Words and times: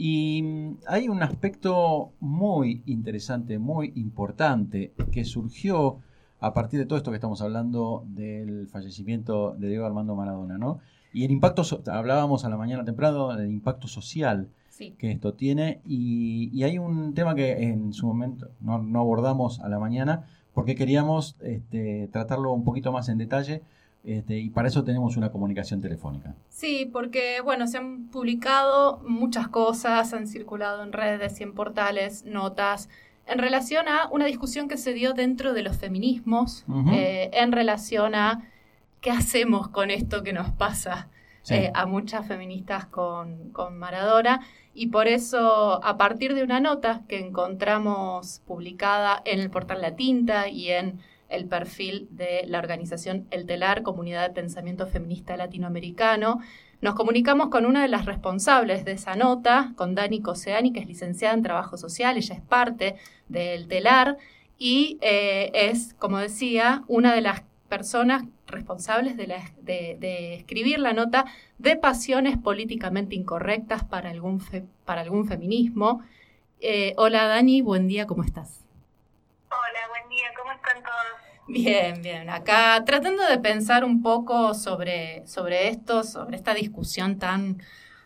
Y 0.00 0.42
mm, 0.42 0.76
hay 0.86 1.08
un 1.08 1.22
aspecto 1.24 2.12
muy 2.20 2.82
interesante, 2.86 3.58
muy 3.58 3.92
importante, 3.96 4.92
que 5.10 5.24
surgió 5.24 5.98
a 6.38 6.54
partir 6.54 6.78
de 6.78 6.86
todo 6.86 6.96
esto 6.96 7.10
que 7.10 7.16
estamos 7.16 7.42
hablando 7.42 8.04
del 8.06 8.68
fallecimiento 8.68 9.54
de 9.58 9.68
Diego 9.68 9.86
Armando 9.86 10.14
Maradona, 10.14 10.56
¿no? 10.56 10.78
Y 11.12 11.24
el 11.24 11.32
impacto, 11.32 11.62
hablábamos 11.90 12.44
a 12.44 12.48
la 12.48 12.56
mañana 12.56 12.84
temprano 12.84 13.34
del 13.34 13.50
impacto 13.50 13.88
social 13.88 14.48
que 14.98 15.10
esto 15.10 15.34
tiene, 15.34 15.80
y, 15.84 16.62
hay 16.62 16.78
un 16.78 17.12
tema 17.12 17.34
que 17.34 17.64
en 17.64 17.92
su 17.92 18.06
momento 18.06 18.50
no, 18.60 18.74
abordamos 19.00 19.58
a 19.58 19.68
la 19.68 19.80
mañana, 19.80 20.28
porque 20.54 20.76
queríamos 20.76 21.36
este, 21.40 22.08
tratarlo 22.12 22.52
un 22.52 22.62
poquito 22.62 22.92
más 22.92 23.08
en 23.08 23.18
detalle, 23.18 23.62
este, 24.12 24.38
y 24.38 24.50
para 24.50 24.68
eso 24.68 24.84
tenemos 24.84 25.16
una 25.16 25.30
comunicación 25.30 25.80
telefónica. 25.80 26.34
Sí, 26.48 26.88
porque 26.92 27.40
bueno, 27.42 27.66
se 27.66 27.78
han 27.78 28.08
publicado 28.08 29.00
muchas 29.06 29.48
cosas, 29.48 30.12
han 30.12 30.26
circulado 30.26 30.82
en 30.82 30.92
redes 30.92 31.40
y 31.40 31.42
en 31.42 31.52
portales 31.52 32.24
notas 32.24 32.88
en 33.28 33.38
relación 33.38 33.88
a 33.88 34.08
una 34.10 34.24
discusión 34.24 34.68
que 34.68 34.78
se 34.78 34.94
dio 34.94 35.12
dentro 35.12 35.52
de 35.52 35.62
los 35.62 35.76
feminismos, 35.76 36.64
eh, 36.92 37.30
en 37.34 37.52
relación 37.52 38.14
a 38.14 38.48
qué 39.00 39.10
hacemos 39.10 39.68
con 39.68 39.90
esto 39.90 40.22
que 40.22 40.32
nos 40.32 40.50
pasa 40.50 41.08
eh, 41.50 41.70
a 41.74 41.86
muchas 41.86 42.26
feministas 42.26 42.86
con, 42.86 43.50
con 43.50 43.78
Maradona. 43.78 44.40
Y 44.74 44.88
por 44.88 45.08
eso, 45.08 45.84
a 45.84 45.96
partir 45.98 46.34
de 46.34 46.42
una 46.42 46.60
nota 46.60 47.02
que 47.08 47.18
encontramos 47.18 48.40
publicada 48.46 49.20
en 49.24 49.40
el 49.40 49.50
portal 49.50 49.82
La 49.82 49.94
Tinta 49.94 50.48
y 50.48 50.70
en 50.70 50.98
el 51.28 51.46
perfil 51.46 52.08
de 52.10 52.44
la 52.46 52.58
organización 52.58 53.26
El 53.30 53.46
Telar, 53.46 53.82
Comunidad 53.82 54.28
de 54.28 54.34
Pensamiento 54.34 54.86
Feminista 54.86 55.36
Latinoamericano. 55.36 56.40
Nos 56.80 56.94
comunicamos 56.94 57.48
con 57.48 57.66
una 57.66 57.82
de 57.82 57.88
las 57.88 58.06
responsables 58.06 58.84
de 58.84 58.92
esa 58.92 59.16
nota, 59.16 59.72
con 59.76 59.94
Dani 59.94 60.20
Coseani, 60.20 60.72
que 60.72 60.80
es 60.80 60.86
licenciada 60.86 61.34
en 61.34 61.42
Trabajo 61.42 61.76
Social, 61.76 62.16
ella 62.16 62.34
es 62.34 62.40
parte 62.40 62.96
del 63.28 63.68
Telar 63.68 64.16
y 64.58 64.98
eh, 65.00 65.50
es, 65.54 65.94
como 65.94 66.18
decía, 66.18 66.84
una 66.88 67.14
de 67.14 67.20
las 67.20 67.42
personas 67.68 68.24
responsables 68.46 69.16
de, 69.16 70.34
escribir 70.34 70.78
la 70.78 70.92
nota 70.92 71.26
de 71.58 71.76
pasiones 71.76 72.38
políticamente 72.38 73.14
incorrectas 73.14 73.84
para 73.84 74.10
algún, 74.10 74.42
para 74.84 75.02
algún 75.02 75.26
feminismo. 75.26 76.02
Eh, 76.60 76.94
hola 76.96 77.26
Dani, 77.26 77.60
buen 77.60 77.86
día, 77.86 78.06
¿cómo 78.06 78.24
estás? 78.24 78.67
Hola, 79.68 79.80
buen 79.88 80.08
día, 80.08 80.28
¿cómo 80.38 80.52
están 80.52 80.82
todos? 80.82 81.44
Bien, 81.46 82.00
bien. 82.00 82.30
Acá 82.30 82.82
tratando 82.86 83.26
de 83.26 83.38
pensar 83.38 83.84
un 83.84 84.00
poco 84.00 84.54
sobre, 84.54 85.26
sobre 85.26 85.68
esto, 85.68 86.04
sobre 86.04 86.36
esta 86.36 86.54
discusión 86.54 87.18
tan 87.18 87.60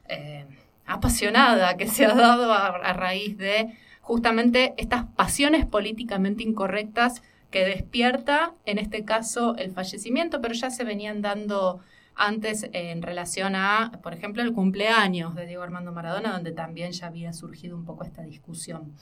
eh, 0.08 0.46
apasionada 0.86 1.77
que 1.77 1.86
se 1.86 2.05
ha 2.05 2.14
dado 2.14 2.52
a, 2.52 2.92
raíz 2.94 3.36
de 3.36 3.77
justamente 4.00 4.74
estas 4.77 5.05
pasiones 5.14 5.64
políticamente 5.64 6.42
incorrectas 6.42 7.22
que 7.52 7.64
despierta, 7.64 8.55
en 8.64 8.78
este 8.78 9.05
caso, 9.05 9.55
el 9.56 9.70
fallecimiento, 9.70 10.40
pero 10.40 10.55
ya 10.55 10.70
se 10.70 10.83
venían 10.83 11.22
dando 11.22 11.80
antes 12.16 12.68
en 12.72 13.02
relación 13.02 13.55
a, 13.55 14.00
por 14.02 14.14
ejemplo, 14.14 14.42
el 14.42 14.52
cumpleaños 14.52 15.36
de 15.36 15.46
Diego 15.46 15.62
Armando 15.62 15.92
Maradona, 15.92 16.33
donde 16.33 16.50
también 16.50 16.90
ya 16.90 17.06
había 17.06 17.33
surgido 17.33 17.77
un 17.77 17.84
poco 17.84 18.05
esta 18.05 18.22
discusión. 18.22 18.96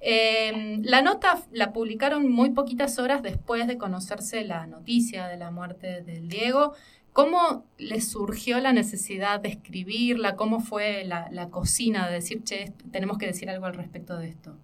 Em, 0.00 0.82
la 0.82 1.02
nota 1.02 1.38
la 1.52 1.72
publicaron 1.72 2.30
muy 2.30 2.50
poquitas 2.50 2.98
horas 2.98 3.22
después 3.22 3.66
de 3.66 3.76
conocerse 3.76 4.44
la 4.44 4.66
noticia 4.66 5.26
de 5.26 5.36
la 5.36 5.50
muerte 5.50 6.00
del 6.02 6.28
Diego. 6.28 6.74
¿Cómo 7.12 7.66
les 7.76 8.10
surgió 8.10 8.60
la 8.60 8.72
necesidad 8.72 9.40
de 9.40 9.50
escribirla? 9.50 10.36
¿Cómo 10.36 10.60
fue 10.60 11.04
la, 11.04 11.48
cocina 11.50 12.06
de 12.06 12.14
decir, 12.14 12.44
che, 12.44 12.72
tenemos 12.92 13.18
que 13.18 13.26
decir 13.26 13.50
algo 13.50 13.66
al 13.66 13.74
respecto 13.74 14.16
de 14.16 14.28
esto? 14.28 14.56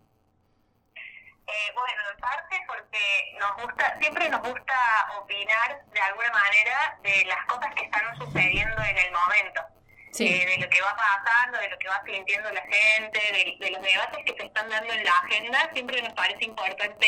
Eh, 0.96 1.72
bueno, 1.74 2.00
en 2.14 2.20
parte 2.20 2.56
porque 2.66 3.36
nos 3.38 3.62
gusta, 3.62 3.98
siempre 4.00 4.28
nos 4.30 4.40
gusta 4.40 4.74
opinar 5.20 5.84
de 5.92 6.00
alguna 6.00 6.30
manera 6.30 6.98
de 7.02 7.24
las 7.26 7.44
cosas 7.46 7.74
que 7.74 7.84
están 7.84 8.16
sucediendo 8.16 8.82
en 8.82 8.96
el 8.96 9.12
momento. 9.12 9.75
Eh, 10.24 10.46
de 10.46 10.58
lo 10.58 10.70
que 10.70 10.80
va 10.80 10.96
pasando, 10.96 11.58
de 11.58 11.68
lo 11.68 11.78
que 11.78 11.88
va 11.88 12.02
sintiendo 12.04 12.50
la 12.50 12.62
gente, 12.62 13.20
de, 13.58 13.70
los 13.70 13.82
debates 13.82 14.24
que 14.24 14.34
se 14.38 14.46
están 14.46 14.68
dando 14.68 14.92
en 14.92 15.04
la 15.04 15.12
agenda, 15.12 15.70
siempre 15.72 16.02
nos 16.02 16.12
parece 16.14 16.44
importante, 16.44 17.06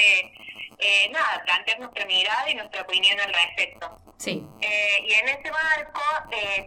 eh, 0.79 1.11
nada, 1.11 1.43
plantear 1.45 1.81
nuestra 1.81 2.05
mirada 2.07 2.51
y 2.51 2.55
nuestra 2.55 2.83
opinión 2.83 3.19
al 3.21 3.33
respecto. 3.33 3.99
Sí. 4.19 4.45
Eh, 4.61 4.99
y 5.07 5.15
en 5.15 5.29
ese 5.29 5.51
marco, 5.51 6.03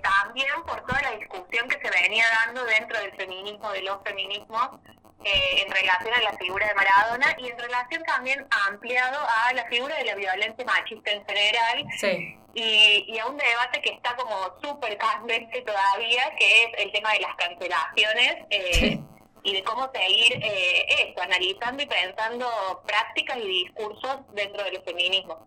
también 0.02 0.64
por 0.66 0.86
toda 0.86 1.02
la 1.02 1.12
discusión 1.12 1.68
que 1.68 1.80
se 1.80 2.02
venía 2.02 2.26
dando 2.46 2.64
dentro 2.66 3.00
del 3.00 3.12
feminismo, 3.16 3.72
de 3.72 3.82
los 3.82 4.02
feminismos, 4.04 4.70
en 5.24 5.72
relación 5.72 6.14
a 6.14 6.22
la 6.22 6.38
figura 6.38 6.68
de 6.68 6.74
Maradona 6.74 7.36
y 7.38 7.50
en 7.50 7.58
relación 7.58 8.04
también 8.04 8.48
ampliado 8.68 9.20
a 9.46 9.54
la 9.54 9.66
figura 9.66 9.96
de 9.98 10.06
la 10.06 10.16
violencia 10.16 10.66
machista 10.66 11.12
en 11.12 11.26
general. 11.26 11.86
Sí 11.98 12.38
y, 12.54 13.18
a 13.20 13.28
un 13.28 13.38
debate 13.38 13.82
que 13.82 13.92
está 13.94 14.16
como 14.16 14.36
súper 14.62 14.98
candente 14.98 15.62
todavía, 15.62 16.36
que 16.38 16.64
es 16.64 16.70
el 16.78 16.92
tema 16.92 17.14
de 17.14 17.20
las 17.22 17.36
cancelaciones 17.36 18.36
eh, 18.50 19.00
y 19.44 19.54
de 19.54 19.64
cómo 19.64 19.90
seguir 19.94 20.34
eh, 20.44 20.86
esto, 21.08 21.22
analizando 21.22 21.84
y 21.84 21.86
pensando 21.86 22.48
prácticas 22.86 23.38
y 23.38 23.48
discursos 23.48 24.18
dentro 24.34 24.64
de 24.64 24.74
los 24.74 24.84
feminismos. 24.84 25.38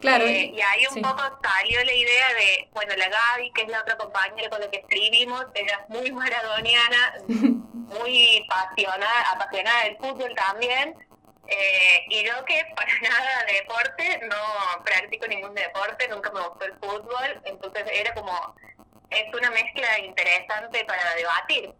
Claro. 0.00 0.26
Eh, 0.26 0.52
y 0.54 0.60
ahí 0.60 0.86
un 0.94 1.02
poco 1.02 1.22
salió 1.42 1.82
la 1.82 1.92
idea 1.92 2.28
de, 2.34 2.68
bueno, 2.72 2.94
la 2.96 3.08
Gaby, 3.08 3.50
que 3.52 3.62
es 3.62 3.68
la 3.68 3.80
otra 3.80 3.96
compañera 3.96 4.48
con 4.48 4.60
la 4.60 4.70
que 4.70 4.78
escribimos, 4.78 5.44
ella 5.54 5.80
es 5.82 5.88
muy 5.88 6.12
maradoniana, 6.12 7.14
muy 7.88 8.46
apasionada, 8.50 9.84
del 9.84 9.96
fútbol 9.96 10.34
también, 10.34 10.94
eh, 11.46 12.04
y 12.08 12.24
yo 12.24 12.44
que 12.44 12.62
para 12.76 12.92
nada 13.02 13.44
de 13.46 13.54
deporte, 13.54 14.20
no 14.28 14.84
practico 14.84 15.26
ningún 15.26 15.54
deporte, 15.54 16.08
nunca 16.08 16.30
me 16.32 16.40
gustó 16.40 16.64
el 16.64 16.74
fútbol, 16.74 17.42
entonces 17.44 17.84
era 17.92 18.14
como, 18.14 18.32
es 19.10 19.34
una 19.34 19.50
mezcla 19.50 19.98
interesante 20.00 20.84
para 20.84 21.14
debatir. 21.14 21.74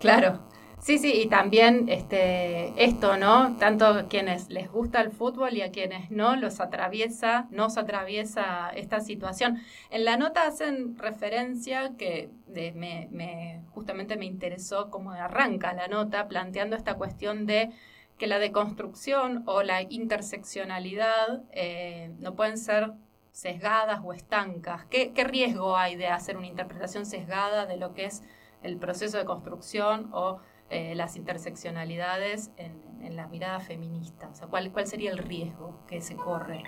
Claro. 0.00 0.46
Sí, 0.86 0.98
sí, 0.98 1.20
y 1.20 1.26
también 1.26 1.88
este, 1.88 2.72
esto, 2.84 3.16
¿no? 3.16 3.56
Tanto 3.56 3.86
a 3.86 4.06
quienes 4.06 4.50
les 4.50 4.70
gusta 4.70 5.00
el 5.00 5.10
fútbol 5.10 5.54
y 5.56 5.62
a 5.62 5.72
quienes 5.72 6.12
no, 6.12 6.36
los 6.36 6.60
atraviesa, 6.60 7.48
nos 7.50 7.76
atraviesa 7.76 8.70
esta 8.70 9.00
situación. 9.00 9.60
En 9.90 10.04
la 10.04 10.16
nota 10.16 10.46
hacen 10.46 10.96
referencia 10.96 11.96
que 11.98 12.30
me, 12.46 13.08
me, 13.10 13.64
justamente 13.70 14.16
me 14.16 14.26
interesó 14.26 14.88
cómo 14.88 15.10
arranca 15.10 15.72
la 15.72 15.88
nota, 15.88 16.28
planteando 16.28 16.76
esta 16.76 16.94
cuestión 16.94 17.46
de 17.46 17.72
que 18.16 18.28
la 18.28 18.38
deconstrucción 18.38 19.42
o 19.46 19.64
la 19.64 19.82
interseccionalidad 19.82 21.42
eh, 21.50 22.12
no 22.20 22.36
pueden 22.36 22.58
ser 22.58 22.92
sesgadas 23.32 24.02
o 24.04 24.12
estancas. 24.12 24.84
¿Qué, 24.84 25.12
riesgo 25.24 25.76
hay 25.76 25.96
de 25.96 26.06
hacer 26.06 26.36
una 26.36 26.46
interpretación 26.46 27.06
sesgada 27.06 27.66
de 27.66 27.76
lo 27.76 27.92
que 27.92 28.04
es 28.04 28.22
el 28.62 28.76
proceso 28.76 29.18
de 29.18 29.24
construcción 29.24 30.10
o 30.12 30.38
eh, 30.70 30.94
las 30.94 31.16
interseccionalidades 31.16 32.50
en, 32.56 32.84
la 33.14 33.28
mirada 33.28 33.60
feminista? 33.60 34.28
O 34.28 34.34
sea, 34.34 34.48
¿cuál, 34.48 34.72
¿cuál 34.72 34.86
sería 34.86 35.12
el 35.12 35.18
riesgo 35.18 35.84
que 35.86 36.00
se 36.00 36.16
corre? 36.16 36.64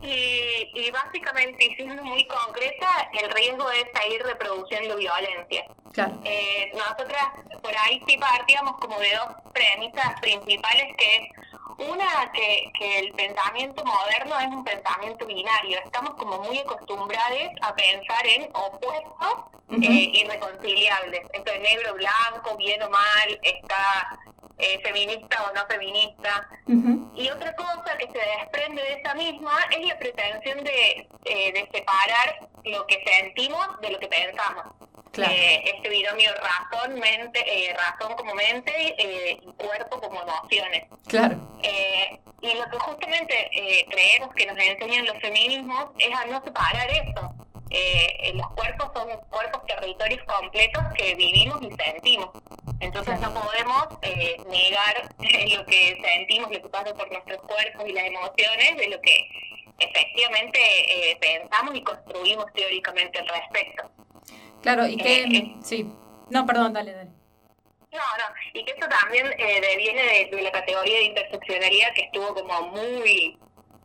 Y, 0.00 0.70
y, 0.74 0.90
básicamente, 0.92 1.64
y 1.64 1.74
siendo 1.74 2.04
muy 2.04 2.26
concreta, 2.26 3.10
el 3.20 3.30
riesgo 3.32 3.68
es 3.72 3.84
seguir 4.00 4.22
reproduciendo 4.22 4.96
violencia. 4.96 5.66
Claro. 5.92 6.20
Eh, 6.24 6.70
nosotras 6.74 7.26
por 7.60 7.72
ahí 7.84 8.00
sí 8.06 8.16
partíamos 8.16 8.76
como 8.78 8.98
de 9.00 9.10
dos 9.12 9.52
premisas 9.52 10.20
principales, 10.20 10.96
que 10.96 11.16
es 11.16 11.47
una, 11.76 12.32
que, 12.32 12.70
que 12.78 12.98
el 13.00 13.12
pensamiento 13.12 13.84
moderno 13.84 14.38
es 14.40 14.46
un 14.46 14.64
pensamiento 14.64 15.26
binario. 15.26 15.78
Estamos 15.84 16.14
como 16.14 16.38
muy 16.38 16.58
acostumbrados 16.58 17.18
a 17.60 17.74
pensar 17.74 18.26
en 18.26 18.48
opuestos 18.54 19.48
eh, 19.70 20.10
irreconciliables. 20.14 21.20
Entonces, 21.32 21.62
negro, 21.62 21.94
blanco, 21.94 22.56
bien 22.56 22.82
o 22.82 22.90
mal, 22.90 23.40
está 23.42 24.18
eh, 24.58 24.80
feminista 24.82 25.44
o 25.44 25.54
no 25.54 25.66
feminista. 25.66 26.48
Y 27.14 27.28
otra 27.30 27.54
cosa 27.54 27.96
que 27.98 28.06
se 28.06 28.18
desprende 28.38 28.82
de 28.82 28.92
esa 28.94 29.14
misma 29.14 29.58
es 29.70 29.86
la 29.86 29.98
pretensión 29.98 30.64
de, 30.64 31.08
eh, 31.24 31.52
de 31.52 31.68
separar 31.72 32.48
lo 32.64 32.86
que 32.86 33.02
sentimos 33.04 33.80
de 33.80 33.90
lo 33.90 33.98
que 33.98 34.08
pensamos. 34.08 34.64
Eh, 35.26 35.62
este 35.74 35.88
binomio 35.88 36.30
razón, 36.34 36.98
mente, 36.98 37.40
eh, 37.46 37.74
razón 37.74 38.14
como 38.16 38.34
mente 38.34 38.72
eh, 38.98 39.38
y 39.42 39.52
cuerpo 39.54 40.00
como 40.00 40.22
emociones. 40.22 40.84
Claro. 41.06 41.36
y 42.40 42.54
lo 42.54 42.70
que 42.70 42.78
justamente 42.78 43.50
creemos 43.90 44.32
que 44.34 44.46
nos 44.46 44.56
enseñan 44.58 45.06
los 45.06 45.18
feminismos 45.18 45.86
es 45.98 46.14
a 46.14 46.26
no 46.26 46.42
separar 46.44 46.88
eso. 46.90 47.34
los 48.34 48.48
cuerpos 48.50 48.90
son 48.94 49.08
cuerpos 49.30 49.66
territorios 49.66 50.22
completos 50.24 50.82
que 50.96 51.14
vivimos 51.14 51.60
y 51.62 51.70
sentimos. 51.72 52.30
Entonces 52.80 53.18
no 53.20 53.34
podemos 53.34 53.88
negar 54.48 55.08
lo 55.56 55.66
que 55.66 56.00
sentimos, 56.00 56.50
lo 56.50 56.62
que 56.62 56.68
pasa 56.68 56.94
por 56.94 57.10
nuestros 57.10 57.38
cuerpos 57.42 57.88
y 57.88 57.92
las 57.92 58.04
emociones 58.04 58.76
de 58.76 58.88
lo 58.88 59.00
que 59.00 59.28
efectivamente 59.80 60.60
pensamos 61.20 61.74
y 61.74 61.82
construimos 61.82 62.46
teóricamente 62.52 63.18
al 63.18 63.28
respecto. 63.28 63.90
Claro, 64.62 64.86
y 64.86 64.96
que... 64.96 65.22
Eh, 65.22 65.56
sí. 65.62 65.90
No, 66.30 66.44
perdón, 66.46 66.72
dale, 66.72 66.92
dale. 66.92 67.10
No, 67.90 67.98
no, 67.98 68.34
y 68.52 68.64
que 68.64 68.72
eso 68.72 68.86
también 68.88 69.26
eh, 69.38 69.60
deviene 69.60 70.28
de, 70.30 70.42
la 70.42 70.52
categoría 70.52 70.98
de 70.98 71.04
interseccionalidad 71.04 71.94
que 71.94 72.02
estuvo 72.02 72.34
como 72.34 72.68
muy 72.68 73.38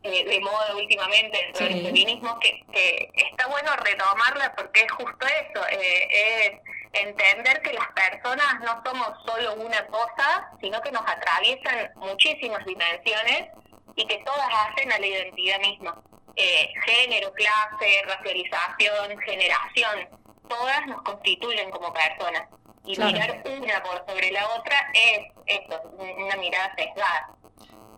eh, 0.04 0.26
de 0.26 0.40
moda 0.42 0.76
últimamente 0.76 1.38
dentro 1.38 1.66
del 1.66 1.86
feminismo, 1.86 2.38
que, 2.40 2.66
que, 2.74 3.10
está 3.16 3.48
bueno 3.48 3.72
retomarla 3.78 4.54
porque 4.56 4.82
es 4.82 4.92
justo 4.92 5.26
eso, 5.26 5.66
eh, 5.70 6.52
es 6.92 7.02
entender 7.02 7.62
que 7.62 7.74
las 7.74 7.88
personas 7.94 8.60
no 8.60 8.82
somos 8.86 9.10
solo 9.26 9.56
una 9.56 9.88
cosa, 9.88 10.52
sino 10.62 10.82
que 10.82 10.92
nos 10.92 11.04
atraviesan 11.08 11.92
muchísimas 11.96 12.66
dimensiones 12.66 13.48
y 13.96 14.06
que 14.06 14.18
todas 14.26 14.50
hacen 14.68 14.92
a 14.92 15.00
la 15.00 15.08
identidad 15.08 15.60
misma. 15.60 16.02
Eh, 16.36 16.74
género, 16.86 17.32
clase, 17.34 18.02
racialización, 18.06 19.20
generación, 19.20 20.23
todas 20.54 20.88
nos 20.88 21.02
constituyen 21.02 21.72
como 21.72 21.94
personas. 21.94 22.48
Y 22.86 22.98
mirar 22.98 23.44
una 23.46 23.82
por 23.82 24.04
sobre 24.08 24.32
la 24.32 24.46
otra 24.60 24.76
es 24.94 25.28
eso, 25.46 25.82
una 25.98 26.36
mirada 26.36 26.74
sesgada. 26.76 27.36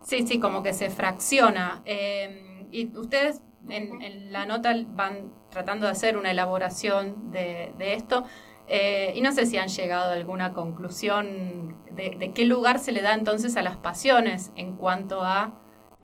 Sí, 0.02 0.24
sí, 0.26 0.38
como 0.38 0.62
que 0.62 0.72
se 0.72 0.90
fracciona. 0.90 1.82
Eh, 1.84 2.66
y 2.70 2.96
ustedes 2.96 3.42
en, 3.68 4.32
la 4.32 4.46
nota 4.46 4.72
van 4.86 5.32
tratando 5.50 5.86
de 5.86 5.92
hacer 5.92 6.16
una 6.16 6.30
elaboración 6.30 7.32
de, 7.32 7.72
esto. 7.78 8.24
Eh, 8.68 9.12
y 9.16 9.20
no 9.20 9.32
sé 9.32 9.46
si 9.46 9.58
han 9.58 9.68
llegado 9.68 10.10
a 10.10 10.14
alguna 10.14 10.52
conclusión 10.52 11.84
de, 11.90 12.32
qué 12.32 12.44
lugar 12.44 12.78
se 12.78 12.92
le 12.92 13.02
da 13.02 13.14
entonces 13.14 13.56
a 13.56 13.62
las 13.62 13.76
pasiones 13.76 14.52
en 14.54 14.76
cuanto 14.76 15.22
a 15.22 15.52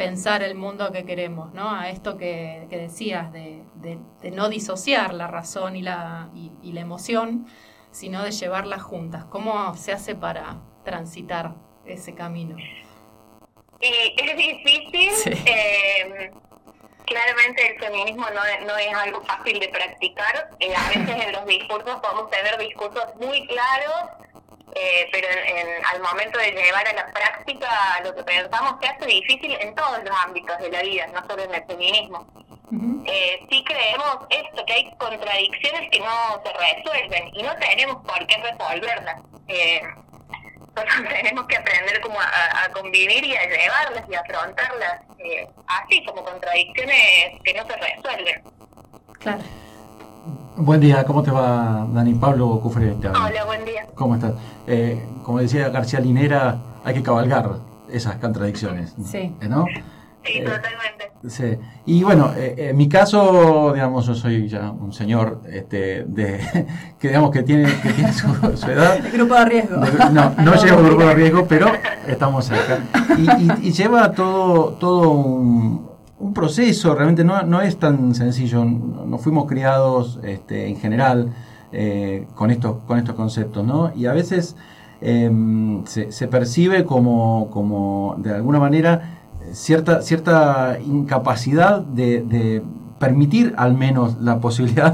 pensar 0.03 0.43
el 0.43 0.57
mundo 0.57 0.91
que 0.91 1.05
queremos, 1.05 1.55
¿no? 1.55 1.73
A 1.73 1.89
esto 1.89 2.17
que, 2.17 2.67
decías, 2.69 3.33
de, 3.33 3.63
no 4.33 4.49
disociar 4.49 5.15
la 5.15 5.29
razón 5.29 5.77
y 5.77 5.83
la, 5.83 6.29
y, 6.35 6.73
la 6.73 6.81
emoción, 6.81 7.47
sino 7.93 8.25
de 8.25 8.33
llevarlas 8.33 8.83
juntas. 8.83 9.25
¿Cómo 9.27 9.77
se 9.77 9.93
hace 9.93 10.17
para 10.17 10.61
transitar 10.85 11.55
ese 11.87 12.15
camino? 12.15 12.57
es 13.81 14.37
difícil. 14.37 15.11
Eh, 15.47 16.31
claramente 17.05 17.73
el 17.73 17.79
feminismo 17.79 18.27
no 18.31 18.45
es, 18.45 18.67
no 18.67 18.77
es 18.77 18.95
algo 18.95 19.21
fácil 19.23 19.61
de 19.61 19.69
practicar. 19.69 20.51
Eh, 20.59 20.75
a 20.75 20.89
veces 20.89 21.27
en 21.27 21.33
los 21.33 21.47
discursos 21.47 22.01
podemos 22.01 22.29
tener 22.31 22.59
discursos 22.59 23.05
muy 23.21 23.47
claros, 23.47 24.22
eh, 24.75 25.09
pero 25.13 25.29
en, 25.29 25.85
al 25.87 26.01
momento 26.01 26.39
de 26.39 26.53
llevar 26.53 26.87
a 26.89 26.93
la 26.93 27.07
práctica 27.13 28.01
lo 28.05 28.15
que 28.15 28.23
pensamos 28.25 28.77
se 28.81 28.89
hace 28.89 29.07
difícil 29.07 29.57
en 29.61 29.75
todos 29.75 30.03
los 30.05 30.17
ámbitos 30.25 30.59
de 30.59 30.71
la 30.71 30.83
vida, 30.83 31.07
no 31.09 31.27
solo 31.27 31.43
en 31.43 31.55
el 31.55 31.65
feminismo. 31.65 32.27
sí 33.51 33.65
creemos 33.65 34.19
esto, 34.31 34.65
que 34.65 34.73
hay 34.73 34.95
contradicciones 34.97 35.91
que 35.91 36.01
no 36.01 36.43
se 36.45 36.53
resuelven 36.53 37.31
y 37.35 37.43
no 37.43 37.55
tenemos 37.57 37.97
por 38.05 38.27
qué 38.27 38.37
resolverlas. 38.39 39.21
Eh, 39.49 39.83
tenemos 41.11 41.47
que 41.47 41.57
aprender 41.57 42.01
como 42.01 42.19
a, 42.19 42.69
convivir 42.73 43.25
y 43.25 43.37
a 43.37 43.47
llevarlas 43.47 44.05
y 44.09 44.15
a 44.15 44.21
afrontarlas 44.21 45.03
eh, 45.19 45.47
así 45.67 46.05
como 46.05 46.25
contradicciones 46.25 47.41
que 47.45 47.55
no 47.55 47.67
se 47.67 47.77
resuelven. 47.77 48.43
Claro. 49.21 49.43
Buen 50.57 50.81
día, 50.81 51.05
¿cómo 51.05 51.23
te 51.23 51.31
va 51.31 51.87
Dani? 51.93 52.15
Pablo 52.15 52.61
Cufre 52.61 52.93
Hola, 52.93 53.45
buen 53.45 53.65
día. 53.65 53.87
¿Cómo 53.95 54.15
estás? 54.15 54.35
Eh, 54.67 55.03
como 55.25 55.39
decía 55.39 55.69
García 55.71 55.99
Linera, 55.99 56.59
hay 56.85 56.95
que 56.95 57.03
cabalgar 57.03 57.57
esas 57.91 58.17
contradicciones. 58.17 58.95
Sí. 59.05 59.35
¿No? 59.49 59.65
Sí, 60.25 60.39
eh, 60.39 60.45
totalmente. 60.45 61.13
Sí. 61.29 61.59
Y 61.87 62.05
bueno, 62.05 62.33
eh, 62.37 62.69
en 62.71 62.77
mi 62.77 62.89
caso, 62.89 63.73
digamos, 63.73 64.07
yo 64.07 64.15
soy 64.15 64.49
ya 64.49 64.71
un 64.71 64.93
señor 64.93 65.41
este, 65.51 66.05
de, 66.05 66.67
que 67.01 67.09
digamos 67.09 67.33
que 67.33 67.43
tiene, 67.43 67.65
que 67.83 67.93
tiene 67.93 68.13
su, 68.13 68.29
edad. 68.71 69.01
Grupo 69.13 69.35
de 69.35 69.45
riesgo. 69.45 69.77
no, 70.13 70.35
no 70.39 70.55
llevo 70.55 70.83
grupo 70.85 71.05
de 71.05 71.15
riesgo, 71.15 71.47
pero 71.49 71.67
estamos 72.07 72.49
acá. 72.51 72.79
Y, 73.19 73.69
y, 73.69 73.73
lleva 73.73 74.13
todo, 74.13 74.75
todo 74.75 75.11
un, 75.11 75.92
un, 76.23 76.35
proceso, 76.35 76.95
realmente 76.95 77.25
no, 77.25 77.43
no 77.43 77.61
es 77.61 77.79
tan 77.79 78.15
sencillo. 78.15 78.65
No 78.65 79.19
fuimos 79.19 79.47
criados 79.47 80.21
este, 80.23 80.69
en 80.69 80.77
general 80.77 81.33
eh, 81.73 82.27
con, 82.35 82.51
estos, 82.51 82.83
con 82.87 82.99
estos 82.99 83.15
conceptos, 83.15 83.65
¿no? 83.65 83.93
Y 83.97 84.07
a 84.07 84.13
veces 84.13 84.57
em, 85.01 85.85
se, 85.87 86.29
percibe 86.29 86.85
como, 86.85 87.49
como, 87.51 88.15
de 88.19 88.35
alguna 88.35 88.59
manera, 88.59 89.21
cierta, 89.53 90.03
cierta 90.03 90.79
incapacidad 90.85 91.81
de, 91.81 92.63
permitir 92.99 93.55
al 93.57 93.75
menos 93.75 94.21
la 94.21 94.39
posibilidad 94.39 94.93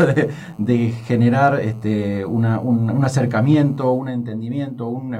de, 0.58 0.90
generar 1.04 1.60
este, 1.60 2.24
una, 2.24 2.60
un, 2.60 3.04
acercamiento, 3.04 3.92
un 3.92 4.08
entendimiento, 4.08 4.88
un, 4.88 5.16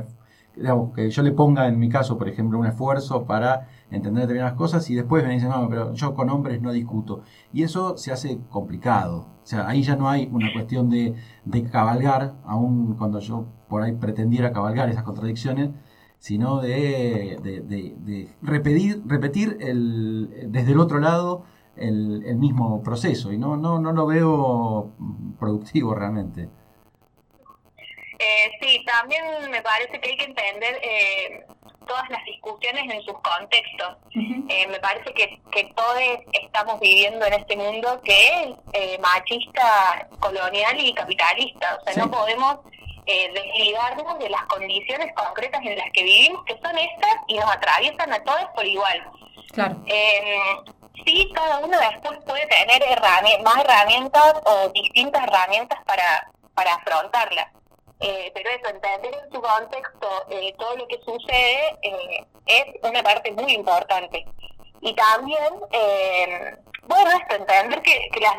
que 0.95 1.11
yo 1.11 1.23
le 1.23 1.33
ponga 1.33 1.67
en 1.67 1.79
mi 1.79 1.89
caso, 1.89 2.17
por 2.19 2.29
ejemplo, 2.29 2.59
un 2.59 2.67
esfuerzo 2.67 3.25
para 3.25 3.69
entender 3.91 4.23
determinadas 4.23 4.57
cosas 4.57 4.89
y 4.91 4.95
después 4.95 5.25
me 5.25 5.35
dicen, 5.35 5.49
no, 5.49 5.69
pero 5.69 5.95
yo 5.95 6.15
con 6.15 6.31
hombres 6.31 6.61
no 6.61 6.73
discuto. 6.73 7.23
Y 7.53 7.63
eso 7.63 7.97
se 7.97 8.13
hace 8.13 8.39
complicado. 8.51 9.29
O 9.43 9.47
sea, 9.47 9.69
ahí 9.69 9.83
ya 9.83 9.97
no 9.97 10.09
hay 10.09 10.29
una 10.33 10.53
cuestión 10.53 10.91
de, 10.91 11.15
de 11.45 11.65
cabalgar, 11.65 12.35
aun 12.45 12.97
cuando 12.97 13.21
yo 13.21 13.47
por 13.69 13.83
ahí 13.83 13.93
pretendiera 13.93 14.53
cabalgar 14.53 14.89
esas 14.89 15.05
contradicciones, 15.05 15.71
sino 16.19 16.61
de, 16.61 17.39
de, 17.43 18.29
repetir, 18.43 19.03
repetir 19.07 19.57
el, 19.61 20.51
desde 20.51 20.73
el 20.73 20.81
otro 20.81 20.99
lado 20.99 21.45
el, 21.77 22.25
el, 22.27 22.37
mismo 22.37 22.83
proceso 22.83 23.33
y 23.33 23.39
no, 23.39 23.57
no, 23.57 23.79
no 23.79 23.93
lo 23.93 24.07
veo 24.07 24.93
productivo 25.39 25.95
realmente. 25.95 26.49
Eh, 28.19 28.51
sí, 28.61 28.85
también 28.85 29.23
me 29.49 29.63
parece 29.63 30.01
que 30.01 30.11
hay 30.11 30.17
que 30.17 30.25
entender 30.25 30.75
eh, 30.83 31.47
todas 31.89 32.09
las 32.11 32.25
discusiones 32.25 32.85
en 32.95 33.03
sus 33.03 33.15
contextos. 33.15 33.97
Eh, 34.15 34.67
me 34.69 34.79
parece 34.79 35.13
que, 35.15 35.41
que 35.51 35.65
todos 35.75 35.99
estamos 36.33 36.79
viviendo 36.79 37.27
en 37.27 37.33
este 37.35 37.57
mundo 37.57 38.01
que 38.05 38.43
es 38.43 38.49
eh, 38.75 38.99
machista, 39.01 40.09
colonial 40.21 40.79
y 40.79 40.95
capitalista. 40.95 41.79
O 41.81 41.85
sea, 41.85 42.05
no 42.05 42.11
podemos 42.11 42.59
eh, 43.07 43.33
desligarnos 43.33 44.19
de 44.19 44.29
las 44.31 44.43
condiciones 44.43 45.13
concretas 45.15 45.61
en 45.65 45.77
las 45.77 45.91
que 45.93 46.05
vivimos, 46.05 46.45
que 46.45 46.59
son 46.63 46.79
estas 46.79 47.15
y 47.27 47.39
nos 47.39 47.51
atraviesan 47.51 48.13
a 48.13 48.23
todos 48.23 48.45
por 48.55 48.65
igual. 48.65 49.03
Claro. 49.53 49.77
Sí, 51.05 51.31
cada 51.35 51.59
uno 51.59 51.79
después 51.79 52.19
puede 52.27 52.47
tener 52.47 52.83
más 53.43 53.57
herramientas 53.57 54.35
o 54.45 54.69
distintas 54.71 55.23
herramientas 55.25 55.79
para, 55.87 56.31
para 56.55 56.75
afrontarlas. 56.75 57.47
Eh, 58.01 58.31
pero 58.35 58.51
eso, 58.51 58.69
entender 58.69 59.13
en 59.13 59.33
su 59.33 59.41
contexto 59.41 60.09
eh, 60.31 60.55
todo 60.57 60.77
lo 60.77 60.87
que 60.87 61.01
sucede 61.05 61.79
eh, 61.83 62.27
es 62.47 62.65
una 62.83 63.03
parte 63.03 63.33
muy 63.33 63.53
importante. 63.53 64.25
Y 64.81 64.95
también, 64.95 65.55
bueno, 66.87 67.11
esto, 67.11 67.35
entender 67.35 67.83
que, 67.83 68.09
que 68.13 68.21
la, 68.21 68.37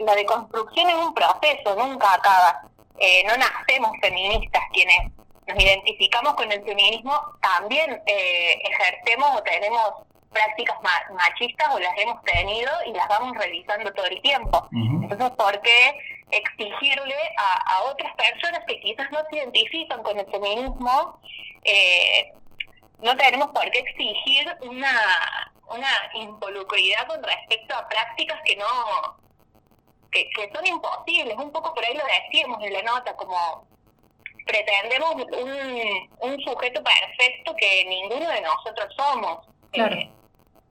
la 0.00 0.14
deconstrucción 0.16 0.90
es 0.90 0.96
un 0.96 1.14
proceso, 1.14 1.76
nunca 1.76 2.14
acaba 2.14 2.72
eh, 2.98 3.24
no 3.26 3.36
nacemos 3.36 3.90
feministas 4.00 4.62
quienes 4.72 5.12
nos 5.48 5.58
identificamos 5.60 6.34
con 6.34 6.50
el 6.52 6.62
feminismo, 6.62 7.20
también 7.40 8.00
eh, 8.06 8.62
ejercemos 8.62 9.28
o 9.36 9.42
tenemos 9.42 9.92
prácticas 10.30 10.76
machistas 11.12 11.68
o 11.74 11.80
las 11.80 11.98
hemos 11.98 12.22
tenido 12.22 12.70
y 12.86 12.92
las 12.92 13.08
vamos 13.08 13.36
revisando 13.36 13.92
todo 13.92 14.06
el 14.06 14.22
tiempo. 14.22 14.68
Entonces, 14.72 15.30
¿por 15.30 15.60
qué 15.62 15.98
exigirle 16.32 17.16
a, 17.38 17.82
otras 17.84 18.14
personas 18.16 18.62
que 18.66 18.80
quizás 18.80 19.10
no 19.10 19.20
se 19.30 19.36
identifican 19.36 20.02
con 20.02 20.18
el 20.18 20.26
feminismo? 20.26 21.20
Eh, 21.64 22.32
no 22.98 23.16
tenemos 23.16 23.48
por 23.48 23.70
qué 23.70 23.78
exigir 23.78 24.56
una, 24.62 25.52
una 25.68 25.88
involucridad 26.14 27.06
con 27.06 27.22
respecto 27.22 27.74
a 27.74 27.88
prácticas 27.88 28.40
que 28.44 28.56
no 28.56 29.22
que, 30.12 30.50
son 30.54 30.66
imposibles, 30.66 31.36
un 31.36 31.50
poco 31.50 31.74
por 31.74 31.84
ahí 31.84 31.94
lo 31.94 32.04
decíamos 32.04 32.62
en 32.62 32.72
la 32.74 32.82
nota, 32.82 33.16
como 33.16 33.66
pretendemos 34.46 35.14
un, 35.14 36.10
un 36.20 36.40
sujeto 36.42 36.82
perfecto 36.82 37.56
que 37.56 37.84
ninguno 37.86 38.28
de 38.28 38.42
nosotros 38.42 38.94
somos. 38.96 39.46
Eh, 39.72 40.10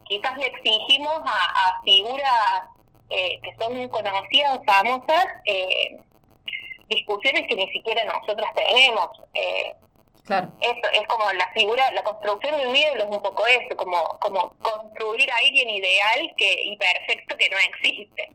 quizás 0.06 0.38
le 0.38 0.48
exigimos 0.48 1.22
a, 1.25 1.82
figuras 1.84 2.63
eh, 3.12 3.39
que 3.44 3.56
son 3.60 3.88
conocidas 3.89 4.60
famosas 4.65 5.25
eh, 5.46 5.98
discusiones 6.88 7.48
que 7.48 7.56
ni 7.56 7.72
siquiera 7.72 8.03
nosotras 8.06 8.50
tenemos. 8.56 9.10
Claro. 10.25 10.51
Eso 10.62 10.91
es 10.94 11.08
como 11.08 11.32
la 11.34 11.50
figura, 11.51 11.91
la 11.91 12.03
construcción 12.03 12.58
de 12.58 12.68
un 12.68 12.75
ídolo 12.75 13.03
es 13.03 13.10
un 13.10 13.22
poco 13.22 13.46
eso, 13.48 13.75
como, 13.75 14.20
como 14.20 14.53
construir 14.62 15.32
a 15.32 15.38
alguien 15.38 15.70
ideal 15.70 16.34
que, 16.38 16.63
y 16.63 16.77
perfecto 16.77 17.36
que 17.38 17.50
no 17.50 17.58
existe. 17.58 18.32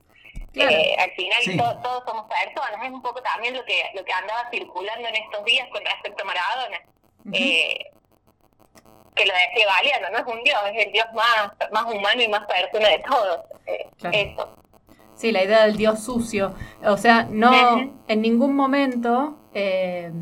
Eh, 0.55 0.97
al 0.99 1.11
final 1.13 1.83
todos 1.83 2.03
somos 2.07 2.25
personas, 2.29 2.83
es 2.83 2.91
un 2.91 3.03
poco 3.03 3.21
también 3.23 3.55
lo 3.55 3.63
que 3.67 3.91
lo 3.95 4.03
que 4.03 4.13
andaba 4.13 4.49
circulando 4.51 5.07
en 5.07 5.17
estos 5.17 5.45
días 5.45 5.69
con 5.71 5.85
respecto 5.85 6.23
a 6.23 6.27
Maradona. 6.27 6.81
eh, 7.33 7.91
que 9.15 9.25
lo 9.25 9.33
decía 9.33 9.67
Galeano, 9.67 10.11
no 10.11 10.19
es 10.19 10.27
un 10.27 10.45
dios, 10.45 10.61
es 10.73 10.87
el 10.87 10.93
dios 10.93 11.07
más, 11.15 11.51
más 11.73 11.85
humano 11.85 12.23
y 12.23 12.29
más 12.29 12.47
persona 12.47 12.89
de 12.89 12.99
todos. 13.01 13.41
Eh, 13.67 13.89
eso. 14.13 14.57
Sí, 15.17 15.33
la 15.33 15.43
idea 15.43 15.65
del 15.67 15.77
dios 15.77 16.01
sucio. 16.01 16.53
O 16.85 16.97
sea, 16.99 17.27
no 17.31 17.51
en 18.07 18.21
ningún 18.21 18.55
momento 18.55 19.39
eh, 19.55 20.13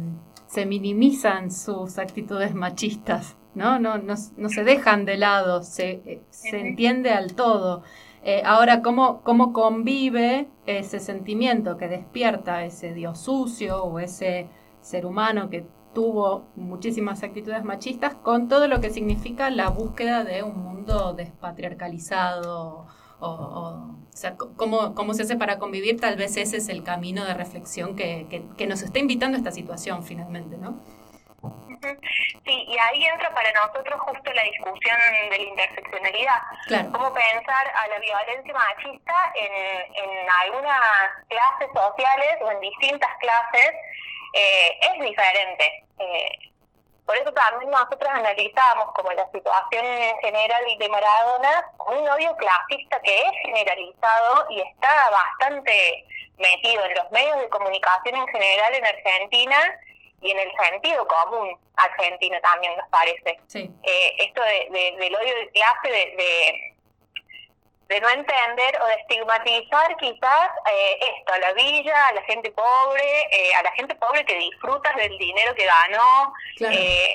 se 0.46 0.66
minimizan 0.66 1.50
sus 1.50 1.98
actitudes 1.98 2.54
machistas, 2.54 3.36
¿no? 3.54 3.80
No, 3.80 3.98
no, 3.98 4.14
no 4.36 4.48
se 4.48 4.62
dejan 4.62 5.04
de 5.04 5.16
lado, 5.16 5.64
se, 5.64 6.00
eh, 6.06 6.22
se 6.30 6.60
entiende 6.60 7.10
al 7.10 7.34
todo. 7.34 7.82
Eh, 8.22 8.42
ahora, 8.44 8.82
¿cómo, 8.82 9.20
¿cómo 9.22 9.52
convive 9.52 10.46
ese 10.64 11.00
sentimiento 11.00 11.76
que 11.76 11.88
despierta 11.88 12.64
ese 12.64 12.94
Dios 12.94 13.18
sucio 13.18 13.82
o 13.82 13.98
ese 13.98 14.46
ser 14.80 15.06
humano 15.06 15.50
que 15.50 15.66
tuvo 15.92 16.46
muchísimas 16.54 17.24
actitudes 17.24 17.64
machistas 17.64 18.14
con 18.14 18.46
todo 18.46 18.68
lo 18.68 18.80
que 18.80 18.90
significa 18.90 19.50
la 19.50 19.70
búsqueda 19.70 20.22
de 20.22 20.44
un 20.44 20.56
mundo 20.56 21.14
despatriarcalizado 21.14 22.86
o, 23.20 23.28
o, 23.28 24.16
sea, 24.16 24.36
¿cómo, 24.36 24.94
¿cómo, 24.94 25.14
se 25.14 25.22
hace 25.22 25.36
para 25.36 25.58
convivir? 25.58 26.00
Tal 26.00 26.16
vez 26.16 26.36
ese 26.36 26.58
es 26.58 26.68
el 26.68 26.84
camino 26.84 27.24
de 27.24 27.34
reflexión 27.34 27.96
que, 27.96 28.26
que, 28.56 28.66
nos 28.66 28.82
está 28.82 28.98
invitando 28.98 29.36
esta 29.36 29.50
situación 29.50 30.04
finalmente, 30.04 30.56
¿no? 30.56 30.80
Sí, 32.46 32.64
y 32.66 32.78
ahí 32.78 33.04
entra 33.04 33.34
para 33.34 33.52
nosotros 33.52 34.00
justo 34.00 34.32
la 34.32 34.42
discusión 34.44 34.96
de 35.30 35.38
la 35.38 35.44
interseccionalidad. 35.44 36.42
Claro. 36.66 36.92
Cómo 36.92 37.12
pensar 37.12 37.66
a 37.76 37.88
la 37.88 37.98
violencia 37.98 38.54
machista 38.54 39.14
en, 39.34 39.52
en 39.94 40.30
algunas 40.42 40.80
clases 41.28 41.68
sociales 41.74 42.36
o 42.40 42.50
en 42.52 42.60
distintas 42.60 43.10
clases 43.20 43.72
eh, 44.34 44.78
es 44.80 45.00
diferente. 45.00 45.84
Eh, 45.98 46.53
por 47.06 47.16
eso 47.16 47.32
también 47.32 47.70
nosotros 47.70 48.10
analizamos 48.10 48.92
como 48.94 49.12
la 49.12 49.30
situación 49.30 49.84
en 49.84 50.18
general 50.18 50.64
de 50.78 50.88
Maradona 50.88 51.70
un 51.88 52.08
odio 52.08 52.34
clasista 52.36 53.00
que 53.00 53.22
es 53.22 53.32
generalizado 53.44 54.46
y 54.50 54.60
está 54.60 55.10
bastante 55.10 56.04
metido 56.38 56.84
en 56.84 56.94
los 56.94 57.10
medios 57.10 57.38
de 57.38 57.48
comunicación 57.48 58.16
en 58.16 58.26
general 58.28 58.74
en 58.74 58.86
Argentina 58.86 59.80
y 60.20 60.30
en 60.30 60.38
el 60.38 60.50
sentido 60.56 61.06
común 61.06 61.58
argentino 61.76 62.40
también 62.40 62.76
nos 62.76 62.88
parece. 62.88 63.38
Eh, 63.54 64.16
esto 64.18 64.42
de, 64.42 64.96
del 64.98 65.14
odio 65.14 65.34
de 65.36 65.50
clase, 65.50 65.90
de 65.90 66.16
de 66.16 66.73
no 67.88 68.08
entender 68.08 68.80
o 68.80 68.86
de 68.86 68.94
estigmatizar 68.94 69.96
quizás 69.98 70.50
eh, 70.70 70.98
esto, 71.00 71.32
a 71.32 71.38
la 71.38 71.52
villa, 71.52 72.06
a 72.08 72.12
la 72.14 72.22
gente 72.22 72.50
pobre, 72.50 73.20
eh, 73.30 73.54
a 73.58 73.62
la 73.62 73.72
gente 73.72 73.94
pobre 73.96 74.24
que 74.24 74.36
disfruta 74.36 74.92
del 74.94 75.16
dinero 75.18 75.54
que 75.54 75.66
ganó. 75.66 76.32
Eh, 76.60 77.14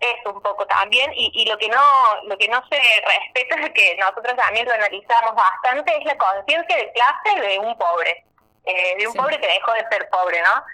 eso 0.00 0.32
un 0.32 0.40
poco 0.40 0.66
también 0.66 1.12
y, 1.14 1.30
y 1.34 1.46
lo 1.46 1.58
que 1.58 1.68
no 1.68 1.82
lo 2.24 2.38
que 2.38 2.48
no 2.48 2.62
se 2.70 2.76
respeta 2.76 3.60
es 3.60 3.70
que 3.72 3.96
nosotros 3.96 4.34
también 4.34 4.64
lo 4.64 4.72
analizamos 4.72 5.34
bastante 5.34 5.94
es 5.94 6.04
la 6.06 6.16
conciencia 6.16 6.74
de 6.74 6.90
clase 6.92 7.38
de 7.38 7.58
un 7.58 7.76
pobre 7.76 8.24
de 8.64 9.06
un 9.06 9.12
pobre 9.12 9.38
que 9.38 9.46
dejó 9.46 9.74
de 9.74 9.86
ser 9.90 10.08
pobre 10.08 10.40
no 10.40 10.64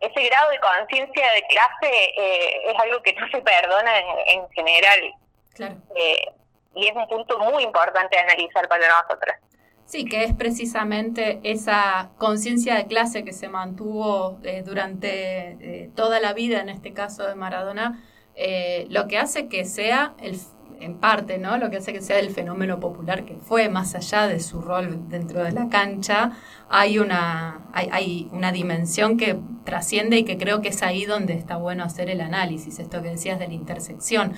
ese 0.00 0.22
grado 0.30 0.50
de 0.50 0.60
conciencia 0.60 1.30
de 1.30 1.42
clase 1.48 2.70
es 2.70 2.80
algo 2.80 3.02
que 3.02 3.12
no 3.12 3.28
se 3.28 3.42
perdona 3.42 3.98
en, 3.98 4.06
en 4.28 4.48
general 4.52 5.14
eh, 5.60 6.32
y 6.74 6.86
es 6.86 6.94
un 6.94 7.06
punto 7.08 7.38
muy 7.38 7.62
importante 7.62 8.16
de 8.16 8.22
analizar 8.22 8.68
para 8.68 8.84
nosotros. 9.02 9.34
Sí, 9.84 10.04
que 10.04 10.24
es 10.24 10.34
precisamente 10.34 11.40
esa 11.44 12.10
conciencia 12.18 12.74
de 12.74 12.86
clase 12.86 13.24
que 13.24 13.32
se 13.32 13.48
mantuvo 13.48 14.38
eh, 14.42 14.62
durante 14.62 15.52
eh, 15.60 15.90
toda 15.94 16.20
la 16.20 16.34
vida, 16.34 16.60
en 16.60 16.68
este 16.68 16.92
caso 16.92 17.26
de 17.26 17.34
Maradona, 17.34 18.02
lo 18.90 19.08
que 19.08 19.18
hace 19.18 19.48
que 19.48 19.64
sea, 19.64 20.14
el, 20.20 20.38
en 20.80 20.98
parte, 20.98 21.38
¿no? 21.38 21.56
Lo 21.56 21.70
que 21.70 21.78
hace 21.78 21.92
que 21.92 22.00
sea 22.00 22.18
el 22.18 22.30
fenómeno 22.30 22.78
popular 22.80 23.24
que 23.24 23.36
fue, 23.36 23.68
más 23.68 23.94
allá 23.94 24.28
de 24.28 24.40
su 24.40 24.60
rol 24.60 25.08
dentro 25.08 25.42
de 25.42 25.52
la 25.52 25.68
cancha, 25.68 26.32
hay 26.68 26.98
una, 26.98 27.62
hay, 27.72 27.88
hay 27.90 28.28
una 28.32 28.52
dimensión 28.52 29.16
que 29.16 29.38
trasciende 29.64 30.18
y 30.18 30.24
que 30.24 30.38
creo 30.38 30.60
que 30.60 30.68
es 30.68 30.82
ahí 30.82 31.04
donde 31.04 31.34
está 31.34 31.56
bueno 31.56 31.84
hacer 31.84 32.10
el 32.10 32.20
análisis, 32.20 32.78
esto 32.78 33.02
que 33.02 33.10
decías 33.10 33.38
de 33.38 33.48
la 33.48 33.54
intersección. 33.54 34.34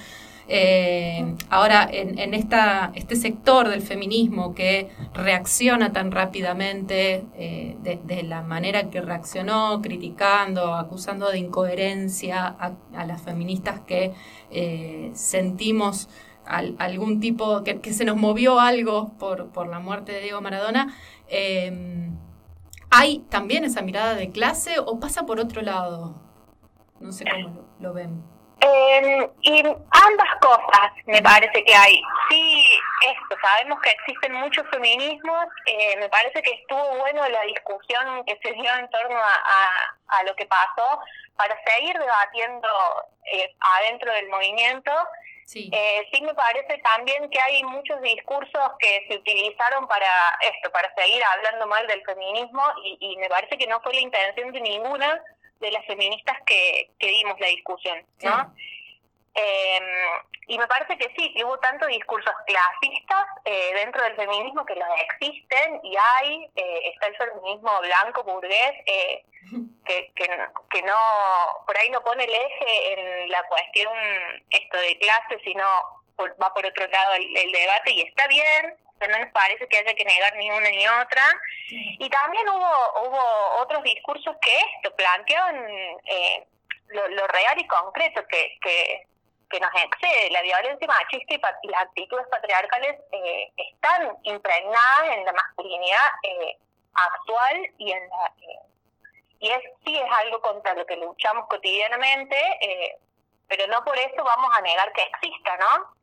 Eh, 0.53 1.37
ahora, 1.49 1.89
en, 1.93 2.35
este 2.35 3.15
sector 3.15 3.69
del 3.69 3.83
feminismo 3.83 4.53
que 4.53 4.91
reacciona 5.15 5.93
tan 5.93 6.11
rápidamente 6.11 7.25
eh, 7.37 7.77
de, 7.85 8.23
la 8.25 8.43
manera 8.43 8.91
que 8.91 9.01
reaccionó, 9.01 9.81
criticando, 9.81 10.75
acusando 10.75 11.31
de 11.31 11.39
incoherencia 11.39 12.49
a, 12.49 13.07
las 13.07 13.23
feministas 13.23 13.79
que 13.83 14.13
eh, 14.51 15.13
sentimos 15.15 16.09
algún 16.45 17.21
tipo, 17.21 17.63
que, 17.63 17.93
se 17.93 18.05
nos 18.05 18.17
movió 18.17 18.59
algo 18.59 19.13
por 19.19 19.69
la 19.69 19.79
muerte 19.79 20.11
de 20.11 20.21
Diego 20.23 20.41
Maradona, 20.41 20.97
¿hay 22.91 23.21
también 23.29 23.63
esa 23.63 23.83
mirada 23.83 24.17
de 24.17 24.31
clase 24.31 24.81
o 24.85 24.99
pasa 24.99 25.27
por 25.27 25.39
otro 25.39 25.63
lado? 25.63 26.21
No 26.99 27.13
sé 27.13 27.25
cómo 27.25 27.69
lo 27.79 27.93
ven. 27.93 28.40
Eh, 28.63 29.31
y 29.41 29.61
ambas 29.63 30.37
cosas 30.41 30.93
me 31.07 31.23
parece 31.23 31.65
que 31.65 31.75
hay. 31.75 32.03
Sí, 32.29 32.79
esto, 33.07 33.37
sabemos 33.41 33.81
que 33.81 33.91
existen 33.91 34.35
muchos 34.35 34.69
feminismos, 34.71 35.47
eh, 35.65 35.97
me 35.97 36.09
parece 36.11 36.43
que 36.43 36.53
estuvo 36.53 36.99
bueno 36.99 37.27
la 37.29 37.43
discusión 37.43 38.25
que 38.27 38.39
se 38.43 38.53
dio 38.53 38.71
en 38.77 38.89
torno 38.91 39.17
a, 39.17 39.97
a, 40.09 40.23
lo 40.25 40.37
que 40.37 40.45
pasó 40.45 41.01
para 41.37 41.57
seguir 41.65 41.99
debatiendo 41.99 42.69
eh, 43.33 43.55
adentro 43.79 44.13
del 44.13 44.29
movimiento. 44.29 44.93
Sí. 45.47 45.71
Eh, 45.73 46.07
sí 46.13 46.21
me 46.23 46.35
parece 46.35 46.79
también 46.79 47.29
que 47.31 47.41
hay 47.41 47.65
muchos 47.65 48.01
discursos 48.03 48.71
que 48.79 49.07
se 49.09 49.17
utilizaron 49.17 49.89
para 49.89 50.07
esto, 50.43 50.71
para 50.71 50.95
seguir 50.95 51.23
hablando 51.25 51.67
mal 51.67 51.87
del 51.87 52.03
feminismo 52.05 52.63
y, 52.85 52.99
y 53.01 53.17
me 53.17 53.29
parece 53.29 53.57
que 53.57 53.67
no 53.67 53.81
fue 53.81 53.95
la 53.95 54.01
intención 54.01 54.53
de 54.53 54.61
ninguna 54.61 55.21
de 55.61 55.71
las 55.71 55.85
feministas 55.87 56.39
que, 56.47 56.91
que 56.99 57.07
dimos 57.09 57.39
la 57.39 57.49
discusión, 57.49 58.05
¿no? 58.23 58.55
Em, 59.35 59.85
y 60.49 60.59
me 60.59 60.67
parece 60.67 60.99
que 60.99 61.15
sí, 61.17 61.33
que 61.33 61.45
hubo 61.45 61.57
tantos 61.59 61.89
discursos 61.89 62.33
clasistas 62.47 63.27
eh, 63.45 63.73
dentro 63.75 64.03
del 64.03 64.17
feminismo 64.17 64.65
que 64.65 64.75
los 64.75 64.89
existen 65.03 65.81
y 65.85 65.97
hay, 65.97 66.51
eh, 66.57 66.93
está 66.93 67.07
el 67.07 67.17
feminismo 67.17 67.71
blanco, 67.81 68.25
burgués, 68.25 68.73
eh, 68.87 69.25
que, 69.85 70.13
que, 70.17 70.27
que, 70.71 70.83
no, 70.83 70.97
por 71.67 71.79
ahí 71.79 71.91
no 71.91 72.03
pone 72.03 72.25
el 72.25 72.35
eje 72.35 73.01
en 73.01 73.31
la 73.31 73.43
cuestión 73.45 73.93
esto 74.51 74.77
de 74.79 74.99
clase, 74.99 75.41
sino 75.45 75.65
va 76.43 76.53
por 76.53 76.67
otro 76.67 76.87
lado 76.89 77.15
el, 77.15 77.37
el 77.37 77.53
debate 77.53 77.93
y 77.93 78.01
está 78.03 78.27
bien, 78.27 78.77
no 79.09 79.19
nos 79.19 79.33
parece 79.33 79.67
que 79.69 79.79
haya 79.79 79.95
que 79.95 80.05
negar 80.05 80.35
ni 80.37 80.51
una 80.51 80.69
ni 80.71 80.87
otra. 80.87 81.23
Y 81.69 82.09
también 82.11 82.49
hubo, 82.49 83.09
hubo 83.09 83.63
otros 83.63 83.83
discursos 83.83 84.37
que 84.41 84.53
esto 84.77 84.95
planteaban 84.97 85.57
eh, 86.05 86.47
lo, 86.89 87.27
real 87.29 87.59
y 87.59 87.67
concreto 87.67 88.27
que, 88.27 88.59
que, 88.61 89.07
que 89.49 89.61
nos 89.61 89.71
excede. 89.75 90.31
La 90.31 90.43
violencia 90.43 90.87
machista 90.87 91.35
y, 91.63 91.69
las 91.69 91.83
actitudes 91.83 92.27
patriarcales 92.31 93.01
eh, 93.13 93.53
están 93.57 94.17
impregnadas 94.25 95.09
en 95.11 95.25
la 95.25 95.33
masculinidad 95.33 96.07
eh, 96.23 96.57
actual 96.93 97.71
y 97.79 97.93
en 97.93 98.09
la... 98.09 98.33
y 99.39 99.51
es 99.51 99.63
sí 99.85 99.97
es 99.97 100.11
algo 100.19 100.41
contra 100.43 100.75
lo 100.75 100.85
que 100.85 100.97
luchamos 100.97 101.47
cotidianamente, 101.49 102.37
pero 103.49 103.67
no 103.69 103.83
por 103.85 103.97
eso 103.99 104.23
vamos 104.23 104.51
a 104.57 104.61
negar 104.61 104.93
que 104.93 105.03
exista, 105.03 105.57
¿no? 105.57 105.95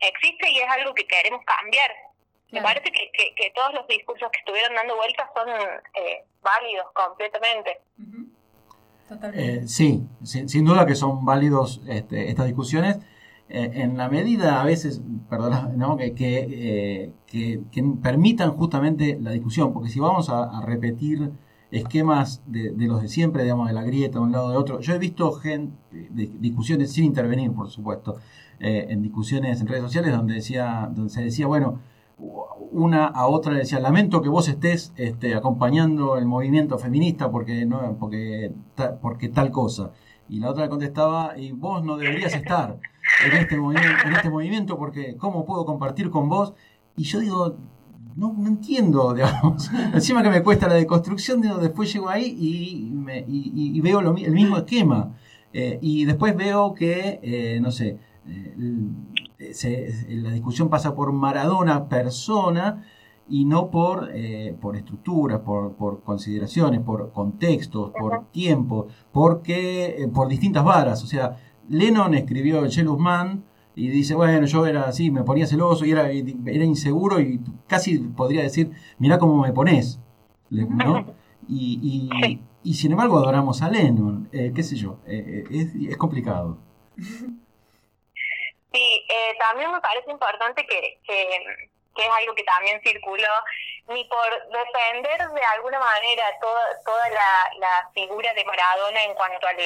existe 0.00 0.50
y 0.50 0.58
es 0.60 0.68
algo 0.68 0.94
que 0.94 1.06
queremos 1.06 1.44
cambiar. 1.44 2.05
Me 2.52 2.62
parece 2.62 2.90
que, 2.92 3.10
que, 3.12 3.52
todos 3.54 3.74
los 3.74 3.86
discursos 3.88 4.28
que 4.30 4.38
estuvieron 4.38 4.74
dando 4.74 4.96
vueltas 4.96 5.28
son 5.34 5.48
eh, 5.48 6.24
válidos 6.42 6.86
completamente. 6.94 7.80
Eh, 9.34 9.62
sí, 9.66 10.06
sin, 10.22 10.64
duda 10.64 10.86
que 10.86 10.94
son 10.94 11.24
válidos 11.24 11.82
este, 11.88 12.30
estas 12.30 12.46
discusiones. 12.46 12.98
Eh, 13.48 13.70
en 13.74 13.96
la 13.96 14.08
medida, 14.08 14.60
a 14.60 14.64
veces, 14.64 15.00
perdona, 15.28 15.70
¿no? 15.76 15.96
que, 15.96 16.14
que, 16.14 17.12
que, 17.26 17.84
permitan 18.02 18.52
justamente 18.52 19.18
la 19.20 19.32
discusión, 19.32 19.72
porque 19.72 19.88
si 19.88 20.00
vamos 20.00 20.28
a, 20.30 20.60
repetir 20.64 21.30
esquemas 21.72 22.42
de, 22.46 22.70
de, 22.70 22.86
los 22.86 23.02
de 23.02 23.08
siempre, 23.08 23.42
digamos, 23.42 23.68
de 23.68 23.74
la 23.74 23.82
grieta 23.82 24.18
de 24.18 24.24
un 24.24 24.32
lado 24.32 24.50
de 24.50 24.56
otro, 24.56 24.80
yo 24.80 24.94
he 24.94 24.98
visto 24.98 25.32
gente, 25.32 25.76
de, 25.90 26.30
discusiones 26.38 26.92
sin 26.92 27.04
intervenir, 27.04 27.52
por 27.52 27.70
supuesto, 27.70 28.20
en 28.58 29.02
discusiones 29.02 29.60
en 29.60 29.66
redes 29.66 29.82
sociales 29.82 30.12
donde, 30.12 30.34
decía, 30.34 30.88
donde 30.90 31.12
se 31.12 31.22
decía, 31.22 31.46
bueno, 31.46 31.80
una 32.18 33.06
a 33.06 33.26
otra 33.26 33.52
le 33.52 33.60
decía, 33.60 33.78
lamento 33.78 34.22
que 34.22 34.28
vos 34.28 34.48
estés 34.48 34.92
este, 34.96 35.34
acompañando 35.34 36.16
el 36.16 36.24
movimiento 36.26 36.78
feminista 36.78 37.30
porque, 37.30 37.66
no, 37.66 37.96
porque, 37.98 38.52
porque 39.00 39.28
tal 39.28 39.50
cosa. 39.50 39.92
Y 40.28 40.40
la 40.40 40.50
otra 40.50 40.64
le 40.64 40.70
contestaba, 40.70 41.38
y 41.38 41.52
vos 41.52 41.84
no 41.84 41.96
deberías 41.96 42.34
estar 42.34 42.78
en 43.24 43.32
este, 43.36 43.56
este 44.14 44.30
movimiento 44.30 44.76
porque 44.76 45.16
¿cómo 45.16 45.44
puedo 45.44 45.64
compartir 45.64 46.10
con 46.10 46.28
vos? 46.28 46.54
Y 46.96 47.04
yo 47.04 47.20
digo, 47.20 47.56
no, 48.16 48.34
no 48.36 48.48
entiendo, 48.48 49.14
digamos. 49.14 49.70
Encima 49.92 50.22
que 50.22 50.30
me 50.30 50.42
cuesta 50.42 50.68
la 50.68 50.74
deconstrucción, 50.74 51.40
después 51.60 51.92
llego 51.92 52.08
ahí 52.08 52.34
y, 52.38 52.90
me, 52.94 53.24
y, 53.28 53.80
veo 53.80 54.00
el 54.00 54.32
mismo 54.32 54.56
esquema. 54.56 55.14
Eh, 55.52 55.78
y 55.80 56.04
después 56.04 56.36
veo 56.36 56.74
que, 56.74 57.20
eh, 57.22 57.60
no 57.62 57.70
sé, 57.70 57.98
eh, 58.26 58.54
se, 59.52 60.06
la 60.08 60.30
discusión 60.30 60.68
pasa 60.68 60.94
por 60.94 61.12
Maradona, 61.12 61.88
persona, 61.88 62.84
y 63.28 63.44
no 63.44 63.70
por, 63.70 64.10
eh, 64.14 64.56
por 64.60 64.76
estructuras, 64.76 65.40
por, 65.40 65.72
por, 65.74 66.02
consideraciones, 66.02 66.80
por 66.80 67.12
contextos, 67.12 67.92
por 67.98 68.26
tiempo, 68.30 68.86
porque, 69.12 70.02
eh, 70.02 70.08
por 70.08 70.28
distintas 70.28 70.64
varas. 70.64 71.02
O 71.02 71.06
sea, 71.06 71.36
Lennon 71.68 72.14
escribió 72.14 72.64
el 72.64 72.98
Man 72.98 73.44
y 73.74 73.88
dice, 73.88 74.14
bueno, 74.14 74.46
yo 74.46 74.66
era 74.66 74.84
así, 74.84 75.10
me 75.10 75.22
ponía 75.22 75.46
celoso 75.46 75.84
y 75.84 75.90
era, 75.90 76.10
era 76.10 76.64
inseguro 76.64 77.20
y 77.20 77.40
casi 77.66 77.98
podría 77.98 78.42
decir, 78.42 78.70
mira 78.98 79.18
cómo 79.18 79.42
me 79.42 79.52
pones. 79.52 80.00
¿no? 80.50 81.06
Y, 81.48 82.08
y, 82.22 82.40
y, 82.62 82.74
sin 82.74 82.92
embargo 82.92 83.18
adoramos 83.18 83.62
a 83.62 83.70
Lennon, 83.70 84.28
eh, 84.32 84.52
qué 84.54 84.62
sé 84.62 84.76
yo, 84.76 84.98
es, 85.06 85.74
es 85.74 85.96
complicado. 85.96 86.58
Sí, 88.72 89.06
también 89.38 89.72
me 89.72 89.80
parece 89.80 90.10
importante 90.10 90.66
que, 90.66 90.98
que 91.06 91.70
que 91.96 92.02
es 92.02 92.12
algo 92.18 92.34
que 92.34 92.44
también 92.44 92.80
circuló, 92.82 93.32
ni 93.88 94.04
por 94.04 94.48
defender 94.48 95.28
de 95.30 95.44
alguna 95.44 95.80
manera 95.80 96.24
toda, 96.40 96.82
toda 96.84 97.08
la, 97.10 97.90
figura 97.94 98.32
de 98.34 98.44
Maradona 98.44 99.02
en 99.04 99.14
cuanto 99.14 99.46
al, 99.46 99.56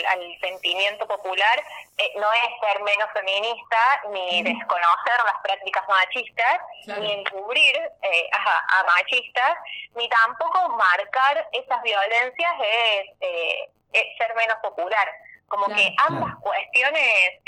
sentimiento 0.41 1.07
popular, 1.07 1.63
eh, 1.99 2.13
no 2.17 2.33
es 2.33 2.61
ser 2.61 2.81
menos 2.83 3.11
feminista, 3.13 4.03
ni 4.11 4.43
desconocer 4.43 5.19
las 5.25 5.43
prácticas 5.43 5.83
machistas, 5.89 6.61
ni 6.99 7.13
encubrir 7.13 7.77
eh, 7.77 8.31
a, 8.33 8.85
machistas, 8.85 9.59
ni 9.97 10.09
tampoco 10.09 10.69
marcar 10.77 11.49
esas 11.53 11.83
violencias 11.83 12.53
es, 12.63 13.07
eh, 13.21 13.71
ser 14.17 14.35
menos 14.37 14.57
popular. 14.63 15.11
Como 15.49 15.67
que 15.67 15.93
ambas 16.07 16.37
cuestiones 16.41 17.41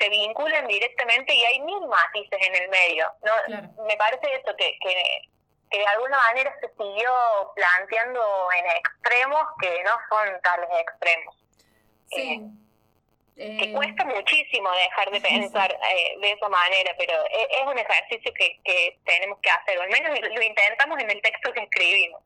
se 0.00 0.08
vinculan 0.08 0.66
directamente 0.66 1.34
y 1.34 1.44
hay 1.44 1.60
mil 1.60 1.86
matices 1.86 2.38
en 2.40 2.62
el 2.62 2.68
medio. 2.70 3.06
¿no? 3.22 3.84
Me 3.84 3.96
parece 3.96 4.34
eso, 4.34 4.56
que, 4.56 4.78
que, 4.80 5.78
de 5.78 5.86
alguna 5.86 6.16
manera 6.16 6.52
se 6.60 6.68
siguió 6.68 7.10
planteando 7.54 8.20
en 8.58 8.66
extremos 8.76 9.42
que 9.60 9.82
no 9.84 9.90
son 10.08 10.40
tales 10.42 10.68
extremos. 10.80 11.36
Sí. 12.06 12.42
Eh, 13.36 13.56
que 13.58 13.64
eh, 13.70 13.72
cuesta 13.72 14.04
muchísimo 14.04 14.68
dejar 14.72 15.10
de 15.12 15.20
pensar 15.28 15.70
eh, 15.70 16.18
de 16.20 16.32
esa 16.32 16.48
manera, 16.48 16.94
pero 16.98 17.14
es, 17.26 17.46
es 17.60 17.66
un 17.66 17.78
ejercicio 17.78 18.32
que, 18.34 18.58
que, 18.64 18.98
tenemos 19.04 19.38
que 19.40 19.50
hacer, 19.50 19.78
o 19.78 19.82
al 19.82 19.90
menos 19.90 20.18
lo 20.18 20.42
intentamos 20.42 20.98
en 20.98 21.10
el 21.10 21.22
texto 21.22 21.52
que 21.52 21.60
escribimos. 21.60 22.22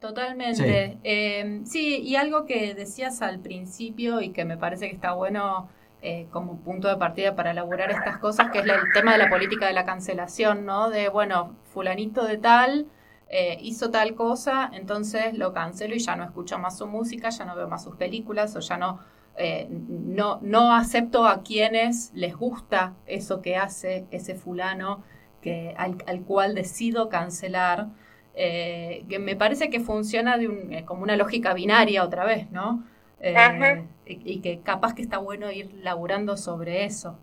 Totalmente. 0.00 0.96
Sí. 1.02 1.66
sí, 1.66 2.02
y 2.02 2.16
algo 2.16 2.46
que 2.46 2.74
decías 2.74 3.22
al 3.22 3.40
principio 3.40 4.20
y 4.20 4.32
que 4.32 4.44
me 4.44 4.56
parece 4.56 4.88
que 4.88 4.94
está 4.94 5.14
bueno 5.14 5.70
eh, 6.08 6.28
como 6.30 6.60
punto 6.60 6.86
de 6.86 6.94
partida 6.98 7.34
para 7.34 7.50
elaborar 7.50 7.90
estas 7.90 8.18
cosas, 8.18 8.52
que 8.52 8.60
es 8.60 8.64
el 8.64 8.92
tema 8.94 9.10
de 9.10 9.18
la 9.18 9.28
política 9.28 9.66
de 9.66 9.72
la 9.72 9.84
cancelación, 9.84 10.64
¿no? 10.64 10.88
De, 10.88 11.08
bueno, 11.08 11.56
fulanito 11.64 12.24
de 12.24 12.38
tal 12.38 12.86
eh, 13.28 13.58
hizo 13.60 13.90
tal 13.90 14.14
cosa, 14.14 14.70
entonces 14.72 15.36
lo 15.36 15.52
cancelo 15.52 15.96
y 15.96 15.98
ya 15.98 16.14
no 16.14 16.22
escucho 16.22 16.60
más 16.60 16.78
su 16.78 16.86
música, 16.86 17.30
ya 17.30 17.44
no 17.44 17.56
veo 17.56 17.66
más 17.66 17.82
sus 17.82 17.96
películas 17.96 18.54
o 18.54 18.60
ya 18.60 18.76
no, 18.76 19.00
eh, 19.36 19.66
no, 19.68 20.38
no 20.42 20.76
acepto 20.76 21.26
a 21.26 21.42
quienes 21.42 22.12
les 22.14 22.36
gusta 22.36 22.94
eso 23.06 23.42
que 23.42 23.56
hace 23.56 24.06
ese 24.12 24.36
fulano 24.36 25.02
que, 25.42 25.74
al, 25.76 26.22
cual 26.22 26.54
decido 26.54 27.08
cancelar. 27.08 27.88
que 28.32 29.18
me 29.18 29.34
parece 29.34 29.70
que 29.70 29.80
funciona 29.80 30.38
de 30.38 30.46
un, 30.46 30.84
como 30.84 31.02
una 31.02 31.16
lógica 31.16 31.52
binaria 31.52 32.04
otra 32.04 32.24
vez, 32.24 32.48
¿no? 32.52 32.84
Eh, 33.20 33.84
y, 34.04 34.42
que 34.42 34.60
capaz 34.62 34.94
que 34.94 35.02
está 35.02 35.18
bueno 35.18 35.50
ir 35.50 35.70
laburando 35.74 36.36
sobre 36.36 36.84
eso. 36.84 37.18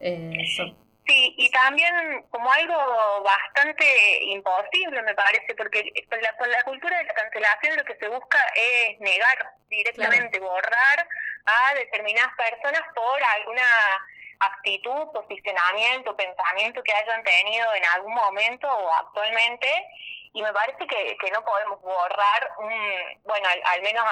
Eh, 0.00 0.32
Sí, 1.08 1.34
y 1.38 1.50
también 1.50 2.22
como 2.28 2.52
algo 2.52 2.76
bastante 3.24 3.86
imposible, 4.24 5.00
me 5.00 5.14
parece, 5.14 5.54
porque 5.56 5.90
con 6.06 6.20
la, 6.20 6.36
con 6.36 6.50
la 6.50 6.62
cultura 6.64 6.98
de 6.98 7.04
la 7.04 7.14
cancelación 7.14 7.78
lo 7.78 7.84
que 7.86 7.96
se 7.96 8.08
busca 8.08 8.38
es 8.54 9.00
negar 9.00 9.54
directamente, 9.70 10.38
borrar 10.38 11.08
a 11.46 11.74
determinadas 11.76 12.30
personas 12.36 12.82
por 12.94 13.22
alguna 13.22 13.62
actitud, 14.40 15.10
posicionamiento, 15.14 16.14
pensamiento 16.14 16.82
que 16.82 16.92
hayan 16.92 17.22
tenido 17.24 17.74
en 17.74 17.84
algún 17.86 18.12
momento 18.12 18.68
o 18.68 18.92
actualmente 18.92 19.68
y 20.32 20.42
me 20.42 20.52
parece 20.52 20.86
que, 20.86 21.16
que 21.16 21.30
no 21.30 21.44
podemos 21.44 21.80
borrar, 21.80 22.50
un, 22.58 23.22
bueno, 23.24 23.48
al, 23.64 23.82
menos 23.82 24.04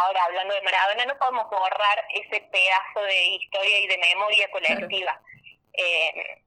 ahora 0.00 0.24
hablando 0.24 0.54
de 0.54 0.62
Maradona, 0.62 1.06
no 1.06 1.18
podemos 1.18 1.48
borrar 1.50 2.04
ese 2.10 2.40
pedazo 2.40 3.02
de 3.02 3.26
historia 3.36 3.78
y 3.80 3.86
de 3.86 3.98
memoria 3.98 4.50
colectiva. 4.50 5.20
Eh, 5.72 6.42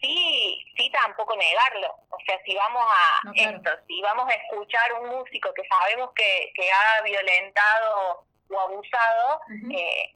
sí, 0.00 0.64
sí 0.76 0.90
tampoco 0.90 1.36
negarlo. 1.36 1.94
O 2.10 2.18
sea, 2.24 2.38
si 2.44 2.54
vamos 2.54 2.84
a 2.86 3.32
esto, 3.34 3.70
si 3.86 4.00
vamos 4.02 4.28
a 4.30 4.34
escuchar 4.34 4.92
un 4.94 5.08
músico 5.08 5.52
que 5.54 5.66
sabemos 5.66 6.10
que, 6.14 6.52
que 6.54 6.70
ha 6.70 7.02
violentado 7.02 8.24
o 8.50 8.60
abusado, 8.60 9.40
eh, 9.72 10.14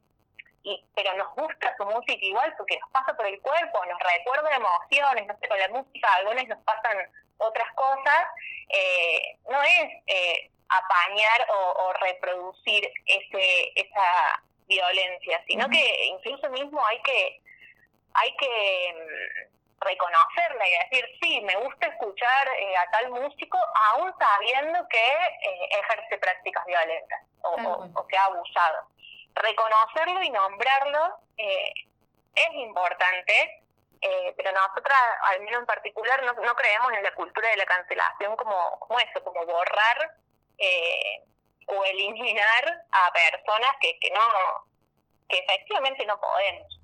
y, 0.62 0.82
pero 0.94 1.14
nos 1.16 1.34
gusta 1.34 1.76
su 1.76 1.84
música 1.84 2.24
igual 2.24 2.54
porque 2.56 2.78
nos 2.78 2.90
pasa 2.90 3.14
por 3.14 3.26
el 3.26 3.40
cuerpo, 3.40 3.84
nos 3.84 3.98
recuerda 4.00 4.56
emociones, 4.56 5.26
no 5.26 5.36
sé, 5.38 5.48
con 5.48 5.58
la 5.58 5.68
música 5.68 6.14
algunas 6.14 6.48
nos 6.48 6.58
pasan 6.64 6.96
otras 7.38 7.72
cosas, 7.74 8.26
eh, 8.68 9.38
no 9.48 9.62
es 9.62 9.92
eh, 10.06 10.50
apañar 10.68 11.46
o, 11.50 11.92
reproducir 12.00 12.90
ese 13.06 13.72
esa 13.76 14.42
violencia, 14.66 15.42
sino 15.46 15.68
que 15.68 16.06
incluso 16.06 16.48
mismo 16.50 16.84
hay 16.86 17.00
que 17.02 17.40
hay 18.14 18.36
que 18.36 18.94
mm, 18.94 19.84
reconocerla 19.84 20.64
y 20.68 20.90
decir, 20.90 21.18
sí, 21.22 21.40
me 21.42 21.56
gusta 21.56 21.86
escuchar 21.86 22.48
eh, 22.58 22.76
a 22.76 22.90
tal 22.90 23.10
músico 23.10 23.58
aún 23.92 24.12
sabiendo 24.18 24.86
que 24.88 25.78
ejerce 25.78 26.18
prácticas 26.18 26.64
violentas 26.64 27.20
o, 27.42 27.90
o, 27.94 28.06
que 28.06 28.16
ha 28.16 28.24
abusado. 28.24 28.88
Reconocerlo 29.34 30.22
y 30.22 30.30
nombrarlo 30.30 31.18
es 31.36 32.54
importante 32.54 33.63
eh, 34.04 34.34
pero 34.36 34.52
nosotras, 34.52 34.98
al 35.32 35.40
menos 35.40 35.60
en 35.60 35.66
particular, 35.66 36.22
no, 36.24 36.34
no, 36.34 36.54
creemos 36.54 36.92
en 36.92 37.02
la 37.02 37.14
cultura 37.14 37.48
de 37.48 37.56
la 37.56 37.64
cancelación 37.64 38.36
como, 38.36 38.78
como 38.80 39.00
eso, 39.00 39.24
como 39.24 39.46
borrar 39.46 40.14
eh, 40.58 41.24
o 41.68 41.84
eliminar 41.84 42.84
a 42.92 43.12
personas 43.12 43.70
que, 43.80 43.98
que 43.98 44.10
no, 44.10 44.20
que 45.26 45.38
efectivamente 45.38 46.04
no 46.04 46.20
podemos. 46.20 46.80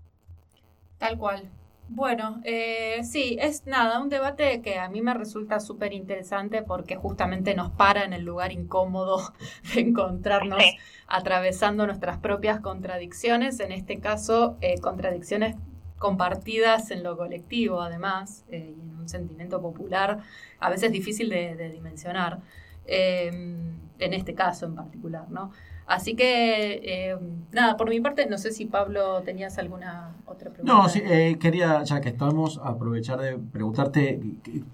Tal 0.98 1.18
cual. 1.18 1.50
Bueno, 1.92 2.40
eh, 2.44 3.02
sí, 3.02 3.36
es 3.38 3.66
nada, 3.66 4.00
un 4.00 4.08
debate 4.08 4.62
que 4.62 4.78
a 4.78 4.88
mí 4.88 5.02
me 5.02 5.12
resulta 5.12 5.60
súper 5.60 5.92
interesante 5.92 6.62
porque 6.62 6.96
justamente 6.96 7.54
nos 7.54 7.70
para 7.72 8.04
en 8.04 8.14
el 8.14 8.22
lugar 8.22 8.52
incómodo 8.52 9.34
de 9.74 9.80
encontrarnos 9.80 10.62
atravesando 11.06 11.86
nuestras 11.86 12.18
propias 12.18 12.60
contradicciones, 12.60 13.60
en 13.60 13.72
este 13.72 14.00
caso 14.00 14.56
eh, 14.62 14.80
contradicciones 14.80 15.56
compartidas 16.00 16.90
en 16.90 17.02
lo 17.02 17.14
colectivo, 17.18 17.82
además, 17.82 18.46
eh, 18.48 18.74
y 18.74 18.80
en 18.88 18.96
un 18.96 19.08
sentimiento 19.08 19.60
popular, 19.60 20.20
a 20.58 20.70
veces 20.70 20.90
difícil 20.90 21.28
de, 21.28 21.70
dimensionar, 21.70 22.40
em, 22.86 23.76
en 23.98 24.14
este 24.14 24.34
caso 24.34 24.64
en 24.64 24.74
particular, 24.74 25.30
¿no? 25.30 25.52
Así 25.86 26.16
que, 26.16 26.80
em, 27.10 27.44
nada, 27.52 27.76
por 27.76 27.90
mi 27.90 28.00
parte, 28.00 28.26
no 28.26 28.38
sé 28.38 28.50
si 28.50 28.64
Pablo 28.64 29.20
tenías 29.24 29.58
alguna 29.58 30.16
otra 30.24 30.50
pregunta. 30.50 30.72
No, 30.72 30.88
sí, 30.88 31.02
eh, 31.04 31.36
quería, 31.38 31.82
ya 31.84 32.00
que 32.00 32.08
estamos, 32.08 32.58
aprovechar 32.64 33.20
de 33.20 33.36
preguntarte 33.38 34.22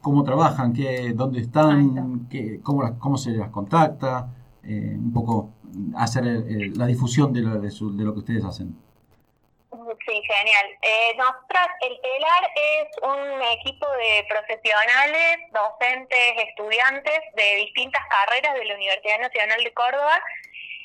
cómo 0.00 0.22
trabajan, 0.22 0.72
qué, 0.72 1.12
dónde 1.12 1.40
están, 1.40 2.28
qué, 2.30 2.60
cómo, 2.62 2.98
cómo 3.00 3.16
se 3.18 3.32
las 3.32 3.50
contacta, 3.50 4.32
eh, 4.62 4.94
un 4.96 5.12
poco 5.12 5.50
hacer 5.96 6.24
la 6.76 6.86
difusión 6.86 7.32
de 7.32 7.40
lo, 7.40 7.60
de 7.60 8.04
lo 8.04 8.12
que 8.12 8.20
ustedes 8.20 8.44
hacen. 8.44 8.85
Sí, 10.06 10.22
genial. 10.22 10.78
Eh, 10.82 11.14
nosotras, 11.16 11.68
el 11.80 12.00
TELAR 12.00 12.50
es 12.54 12.86
un 13.02 13.42
equipo 13.42 13.90
de 13.90 14.24
profesionales, 14.28 15.38
docentes, 15.50 16.44
estudiantes 16.48 17.20
de 17.34 17.56
distintas 17.56 18.02
carreras 18.08 18.54
de 18.54 18.66
la 18.66 18.74
Universidad 18.74 19.18
Nacional 19.18 19.64
de 19.64 19.74
Córdoba, 19.74 20.22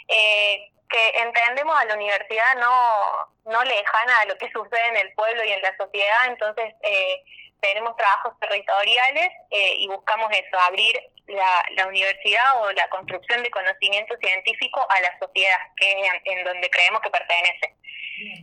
eh, 0.08 0.72
que 0.90 1.10
entendemos 1.22 1.80
a 1.80 1.86
la 1.86 1.94
universidad 1.94 2.56
no, 2.56 3.52
no 3.52 3.64
lejana 3.64 4.20
a 4.22 4.26
lo 4.26 4.38
que 4.40 4.52
sucede 4.52 4.88
en 4.88 4.98
el 4.98 5.14
pueblo 5.14 5.44
y 5.44 5.52
en 5.52 5.62
la 5.62 5.78
sociedad, 5.78 6.26
entonces 6.28 6.74
eh, 6.82 7.24
tenemos 7.62 7.96
trabajos 7.96 8.34
territoriales 8.40 9.30
eh, 9.52 9.76
y 9.78 9.88
buscamos 9.88 10.32
eso, 10.32 10.60
abrir 10.60 11.00
la, 11.28 11.64
la, 11.76 11.88
universidad 11.88 12.62
o 12.62 12.72
la 12.72 12.90
construcción 12.90 13.44
de 13.44 13.52
conocimiento 13.52 14.16
científico 14.18 14.86
a 14.90 15.02
la 15.02 15.18
sociedad, 15.20 15.60
que 15.78 16.10
en 16.26 16.44
donde 16.44 16.70
creemos 16.70 17.02
que 17.02 17.10
pertenece. 17.10 17.76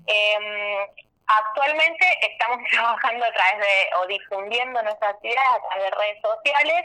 Eh, 0.06 0.86
actualmente 1.28 2.06
estamos 2.22 2.58
trabajando 2.70 3.24
a 3.24 3.32
través 3.32 3.58
de, 3.58 3.96
o 4.00 4.06
difundiendo 4.06 4.82
nuestras 4.82 5.14
actividades 5.14 5.48
a 5.48 5.68
través 5.68 5.90
de 5.90 5.98
redes 5.98 6.22
sociales. 6.22 6.84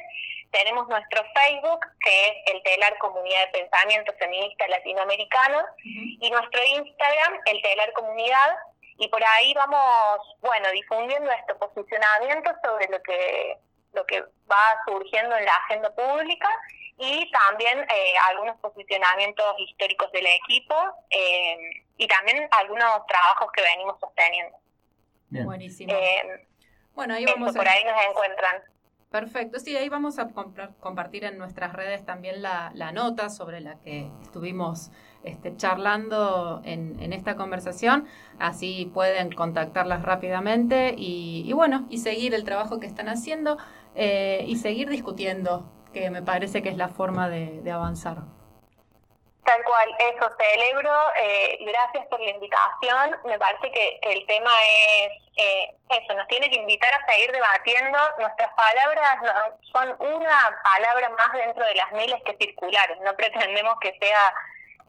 Tenemos 0.52 0.88
nuestro 0.88 1.24
Facebook, 1.34 1.80
que 2.00 2.28
es 2.28 2.54
el 2.54 2.62
Telar 2.62 2.96
Comunidad 3.00 3.48
de 3.48 3.60
Pensamiento 3.60 4.14
Feminista 4.20 4.68
Latinoamericano, 4.68 5.66
y 5.84 6.30
nuestro 6.30 6.64
Instagram, 6.64 7.40
el 7.48 7.62
Telar 7.64 7.92
Comunidad, 7.94 8.56
y 8.98 9.08
por 9.08 9.24
ahí 9.24 9.52
vamos, 9.56 10.38
bueno, 10.42 10.70
difundiendo 10.72 11.32
este 11.32 11.56
posicionamiento 11.56 12.52
sobre 12.64 12.88
lo 12.90 13.02
que 13.02 13.58
lo 13.94 14.06
que 14.06 14.22
va 14.22 14.82
surgiendo 14.86 15.36
en 15.36 15.46
la 15.46 15.56
agenda 15.56 15.94
pública 15.94 16.50
y 16.98 17.30
también 17.32 17.80
eh, 17.80 18.14
algunos 18.30 18.58
posicionamientos 18.60 19.56
históricos 19.60 20.12
del 20.12 20.26
equipo 20.28 20.76
eh, 21.10 21.84
y 21.98 22.08
también 22.08 22.48
algunos 22.52 23.06
trabajos 23.08 23.52
que 23.52 23.62
venimos 23.62 24.00
sosteniendo. 24.00 24.58
Buenísimo. 25.30 25.94
Eh, 25.94 26.48
bueno, 26.94 27.16
ahí 27.16 27.26
vamos 27.26 27.56
por 27.56 27.68
ahí 27.68 27.84
nos 27.84 28.06
encuentran. 28.06 28.62
Perfecto, 29.14 29.60
sí, 29.60 29.78
ahí 29.78 29.90
vamos 29.90 30.18
a 30.18 30.28
compartir 30.80 31.24
en 31.24 31.38
nuestras 31.38 31.74
redes 31.74 32.04
también 32.04 32.42
la, 32.42 32.72
nota 32.94 33.30
sobre 33.30 33.62
la 33.62 33.80
que 33.80 34.10
estuvimos 34.24 34.90
este, 35.24 35.56
charlando 35.56 36.64
en, 36.66 37.14
esta 37.14 37.36
conversación, 37.36 38.08
así 38.40 38.90
pueden 38.92 39.32
contactarlas 39.32 40.02
rápidamente 40.02 40.96
y, 40.98 41.48
bueno, 41.54 41.86
y 41.92 42.00
seguir 42.00 42.34
el 42.34 42.44
trabajo 42.44 42.80
que 42.80 42.88
están 42.88 43.08
haciendo 43.08 43.60
y 43.96 44.56
seguir 44.58 44.90
discutiendo 44.90 45.70
que 45.94 46.10
me 46.10 46.22
parece 46.22 46.62
que 46.62 46.70
es 46.70 46.78
la 46.78 46.90
forma 46.90 47.30
de, 47.30 47.72
avanzar. 47.72 48.18
Tal 49.46 49.64
cual, 49.64 49.90
eso 50.00 50.30
celebro. 50.38 50.92
Eh, 51.22 51.60
gracias 51.62 52.08
por 52.08 52.20
la 52.20 52.32
invitación. 52.32 53.18
Me 53.26 53.38
parece 53.38 53.72
que 53.72 54.00
el 54.04 54.26
tema 54.26 54.52
es 54.74 55.12
eh, 55.36 55.76
eso, 55.90 56.14
nos 56.14 56.28
tiene 56.28 56.50
que 56.50 56.58
invitar 56.58 56.94
a 56.94 57.12
seguir 57.12 57.32
debatiendo. 57.32 57.98
Nuestras 58.20 58.50
palabras 58.54 59.18
son 59.72 59.96
una 60.00 60.62
palabra 60.64 61.10
más 61.10 61.34
dentro 61.34 61.66
de 61.66 61.76
las 61.76 61.92
miles 61.92 62.22
que 62.26 62.38
circulares. 62.38 62.98
No 63.02 63.14
pretendemos 63.16 63.76
que 63.80 63.98
sea 64.00 64.34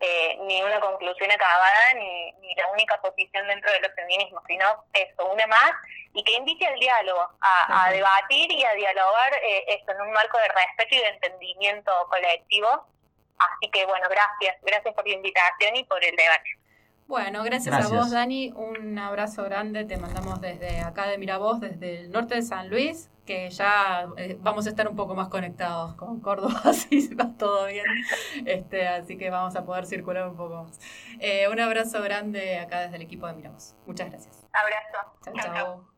eh, 0.01 0.37
ni 0.43 0.63
una 0.63 0.81
conclusión 0.81 1.31
acabada 1.31 1.95
ni, 1.95 2.33
ni, 2.41 2.55
la 2.55 2.71
única 2.73 3.01
posición 3.01 3.47
dentro 3.47 3.71
de 3.73 3.81
los 3.81 3.93
feminismos, 3.95 4.43
sino 4.47 4.85
eso, 4.93 5.27
una 5.33 5.47
más 5.47 5.73
y 6.13 6.23
que 6.23 6.35
invite 6.35 6.67
al 6.67 6.79
diálogo, 6.79 7.29
a, 7.41 7.91
debatir 7.91 8.51
y 8.51 8.65
a 8.65 8.73
dialogar 8.75 9.35
eh, 9.35 9.65
esto 9.69 9.93
en 9.93 10.01
un 10.01 10.13
marco 10.13 10.39
de 10.39 10.49
respeto 10.49 10.95
y 10.95 10.99
de 10.99 11.09
entendimiento 11.09 11.93
colectivo. 12.09 12.87
Así 13.37 13.71
que 13.71 13.85
bueno, 13.85 14.09
gracias, 14.09 14.57
gracias 14.63 14.95
por 14.95 15.07
la 15.07 15.15
invitación 15.15 15.77
y 15.77 15.85
por 15.85 16.03
el 16.05 16.15
debate. 16.15 16.51
Bueno, 17.07 17.43
gracias, 17.43 17.75
a 17.75 17.89
vos, 17.89 18.13
Dani. 18.13 18.53
Un 18.55 18.99
abrazo 18.99 19.45
grande. 19.45 19.85
Te 19.85 19.97
mandamos 19.99 20.41
desde 20.41 20.81
acá 20.81 21.07
de 21.07 21.19
Miravoz, 21.19 21.61
desde 21.61 22.01
el 22.01 22.11
norte 22.11 22.37
de 22.37 22.43
San 22.43 22.71
Luis, 22.71 23.11
que 23.25 23.51
ya 23.51 24.09
eh, 24.17 24.39
vamos 24.41 24.67
a 24.67 24.71
estar 24.71 24.89
un 24.89 24.97
poco 24.97 25.15
más 25.15 25.29
conectados 25.29 25.95
con 25.95 26.21
Córdoba, 26.21 26.61
si 26.73 27.15
va 27.15 27.33
todo 27.37 27.67
bien. 27.67 27.87
Este, 28.45 28.87
así 28.87 29.17
que 29.17 29.31
vamos 29.31 29.57
a 29.57 29.65
poder 29.65 29.87
circular 29.87 30.29
un 30.29 30.37
poco 30.37 30.65
más. 30.65 30.81
Eh, 31.21 31.49
un 31.49 31.61
abrazo 31.61 32.03
grande 32.03 32.59
acá 32.59 32.81
desde 32.81 32.97
el 32.97 33.03
equipo 33.03 33.27
de 33.27 33.35
Miravoz. 33.35 33.75
Muchas 33.87 34.11
gracias. 34.11 34.45
Abrazo. 34.53 35.13
chao. 35.25 35.55
chao. 35.55 35.94